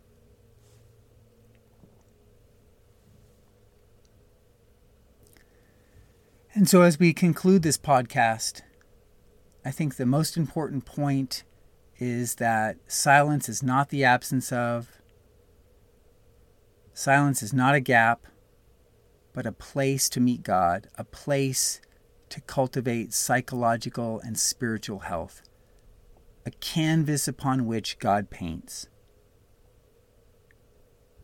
And 6.52 6.68
so, 6.68 6.82
as 6.82 6.98
we 6.98 7.12
conclude 7.12 7.62
this 7.62 7.78
podcast, 7.78 8.62
I 9.64 9.70
think 9.70 9.96
the 9.96 10.06
most 10.06 10.36
important 10.36 10.84
point 10.86 11.44
is 11.98 12.36
that 12.36 12.76
silence 12.86 13.48
is 13.48 13.62
not 13.62 13.90
the 13.90 14.04
absence 14.04 14.50
of, 14.52 14.88
silence 16.94 17.42
is 17.42 17.52
not 17.52 17.74
a 17.74 17.80
gap, 17.80 18.26
but 19.34 19.46
a 19.46 19.52
place 19.52 20.08
to 20.08 20.20
meet 20.20 20.42
God, 20.42 20.88
a 20.96 21.04
place 21.04 21.80
to 22.28 22.40
cultivate 22.42 23.12
psychological 23.12 24.20
and 24.20 24.38
spiritual 24.38 25.00
health, 25.00 25.42
a 26.44 26.50
canvas 26.50 27.28
upon 27.28 27.66
which 27.66 27.98
God 27.98 28.30
paints. 28.30 28.88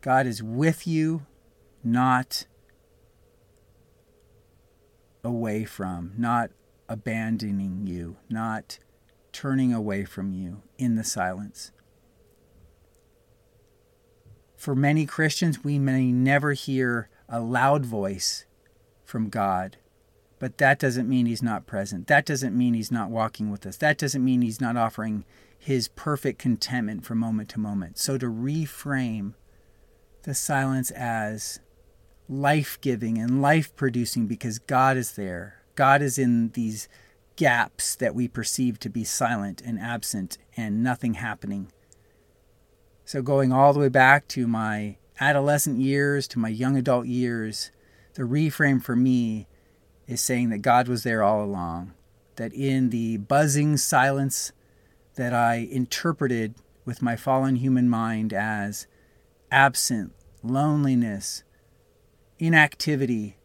God 0.00 0.26
is 0.26 0.42
with 0.42 0.86
you, 0.86 1.26
not 1.84 2.46
away 5.24 5.64
from, 5.64 6.12
not 6.16 6.50
abandoning 6.88 7.86
you, 7.86 8.16
not 8.28 8.78
turning 9.32 9.72
away 9.72 10.04
from 10.04 10.32
you 10.32 10.62
in 10.78 10.96
the 10.96 11.04
silence. 11.04 11.72
For 14.56 14.74
many 14.74 15.06
Christians, 15.06 15.64
we 15.64 15.78
may 15.78 16.12
never 16.12 16.52
hear 16.52 17.08
a 17.28 17.40
loud 17.40 17.84
voice 17.84 18.44
from 19.04 19.28
God, 19.28 19.76
but 20.42 20.58
that 20.58 20.80
doesn't 20.80 21.08
mean 21.08 21.26
He's 21.26 21.40
not 21.40 21.66
present. 21.66 22.08
That 22.08 22.26
doesn't 22.26 22.58
mean 22.58 22.74
He's 22.74 22.90
not 22.90 23.10
walking 23.10 23.52
with 23.52 23.64
us. 23.64 23.76
That 23.76 23.96
doesn't 23.96 24.24
mean 24.24 24.42
He's 24.42 24.60
not 24.60 24.76
offering 24.76 25.24
His 25.56 25.86
perfect 25.86 26.40
contentment 26.40 27.04
from 27.04 27.18
moment 27.18 27.48
to 27.50 27.60
moment. 27.60 27.96
So 27.96 28.18
to 28.18 28.26
reframe 28.26 29.34
the 30.24 30.34
silence 30.34 30.90
as 30.90 31.60
life 32.28 32.76
giving 32.80 33.18
and 33.18 33.40
life 33.40 33.72
producing 33.76 34.26
because 34.26 34.58
God 34.58 34.96
is 34.96 35.12
there. 35.12 35.62
God 35.76 36.02
is 36.02 36.18
in 36.18 36.48
these 36.48 36.88
gaps 37.36 37.94
that 37.94 38.12
we 38.12 38.26
perceive 38.26 38.80
to 38.80 38.90
be 38.90 39.04
silent 39.04 39.62
and 39.64 39.78
absent 39.78 40.38
and 40.56 40.82
nothing 40.82 41.14
happening. 41.14 41.70
So, 43.04 43.22
going 43.22 43.52
all 43.52 43.72
the 43.72 43.78
way 43.78 43.88
back 43.88 44.26
to 44.28 44.48
my 44.48 44.96
adolescent 45.20 45.78
years, 45.78 46.26
to 46.26 46.40
my 46.40 46.48
young 46.48 46.76
adult 46.76 47.06
years, 47.06 47.70
the 48.14 48.24
reframe 48.24 48.82
for 48.82 48.96
me 48.96 49.46
is 50.06 50.20
saying 50.20 50.50
that 50.50 50.58
God 50.58 50.88
was 50.88 51.02
there 51.02 51.22
all 51.22 51.44
along. 51.44 51.92
That 52.36 52.52
in 52.52 52.90
the 52.90 53.18
buzzing 53.18 53.76
silence 53.76 54.52
that 55.16 55.34
I 55.34 55.68
interpreted 55.70 56.54
with 56.84 57.02
my 57.02 57.16
fallen 57.16 57.56
human 57.56 57.88
mind 57.88 58.32
as 58.32 58.86
absent, 59.50 60.12
loneliness, 60.42 61.44
inactivity, 62.38 63.36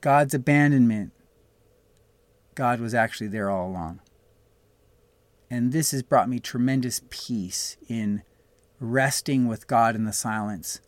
God's 0.00 0.34
abandonment, 0.34 1.12
God 2.54 2.80
was 2.80 2.94
actually 2.94 3.28
there 3.28 3.50
all 3.50 3.68
along. 3.68 4.00
And 5.50 5.72
this 5.72 5.90
has 5.90 6.02
brought 6.02 6.28
me 6.28 6.38
tremendous 6.38 7.02
peace 7.10 7.76
in 7.88 8.22
resting 8.80 9.46
with 9.46 9.66
God 9.66 9.94
in 9.94 10.04
the 10.04 10.12
silence, 10.12 10.80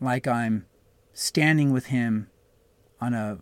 like 0.00 0.26
I'm 0.26 0.66
standing 1.12 1.72
with 1.72 1.86
Him 1.86 2.28
on 3.02 3.14
a 3.14 3.38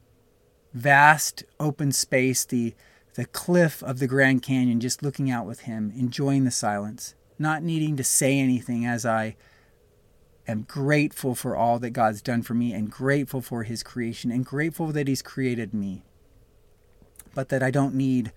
vast 0.73 1.45
open 1.59 1.93
space, 1.93 2.47
the, 2.47 2.75
the 3.15 3.27
cliff 3.27 3.83
of 3.83 3.99
the 3.99 4.07
Grand 4.07 4.43
Canyon, 4.43 4.81
just 4.81 5.03
looking 5.03 5.31
out 5.31 5.45
with 5.45 5.61
Him, 5.61 5.93
enjoying 5.95 6.45
the 6.45 6.51
silence, 6.51 7.15
not 7.39 7.63
needing 7.63 7.95
to 7.99 8.05
say 8.05 8.39
anything 8.39 8.87
as 8.87 9.05
I 9.05 9.37
am 10.49 10.63
grateful 10.63 11.35
for 11.35 11.55
all 11.55 11.79
that 11.81 11.91
God's 11.91 12.23
done 12.23 12.41
for 12.41 12.55
me 12.55 12.73
and 12.73 12.91
grateful 12.91 13.43
for 13.43 13.65
His 13.65 13.83
creation 13.83 14.31
and 14.31 14.47
grateful 14.47 14.93
that 14.93 15.09
He's 15.09 15.21
created 15.21 15.75
me. 15.75 16.05
But 17.35 17.51
that 17.51 17.63
I 17.63 17.71
don't 17.71 17.95
need 17.95 18.33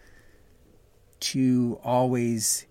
to 1.21 1.79
always 1.85 2.65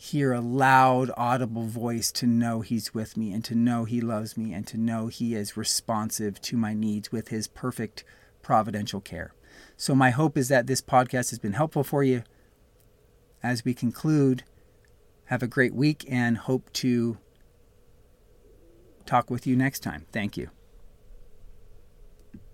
hear 0.00 0.32
a 0.32 0.40
loud, 0.40 1.10
audible 1.14 1.66
voice 1.66 2.10
to 2.10 2.26
know 2.26 2.62
He's 2.62 2.94
with 2.94 3.18
me 3.18 3.34
and 3.34 3.44
to 3.44 3.54
know 3.54 3.84
He 3.84 4.00
loves 4.00 4.34
me 4.34 4.54
and 4.54 4.66
to 4.68 4.78
know 4.78 5.08
He 5.08 5.34
is 5.34 5.58
responsive 5.58 6.40
to 6.40 6.56
my 6.56 6.72
needs 6.72 7.12
with 7.12 7.28
His 7.28 7.46
perfect 7.46 8.02
providential 8.40 9.02
care. 9.02 9.34
So, 9.76 9.94
my 9.94 10.08
hope 10.08 10.38
is 10.38 10.48
that 10.48 10.66
this 10.66 10.80
podcast 10.80 11.28
has 11.30 11.38
been 11.38 11.52
helpful 11.52 11.84
for 11.84 12.02
you. 12.02 12.22
As 13.42 13.62
we 13.62 13.74
conclude, 13.74 14.44
have 15.26 15.42
a 15.42 15.46
great 15.46 15.74
week 15.74 16.06
and 16.08 16.38
hope 16.38 16.72
to 16.74 17.18
talk 19.04 19.30
with 19.30 19.46
you 19.46 19.54
next 19.54 19.80
time. 19.80 20.06
Thank 20.12 20.38
you. 20.38 20.50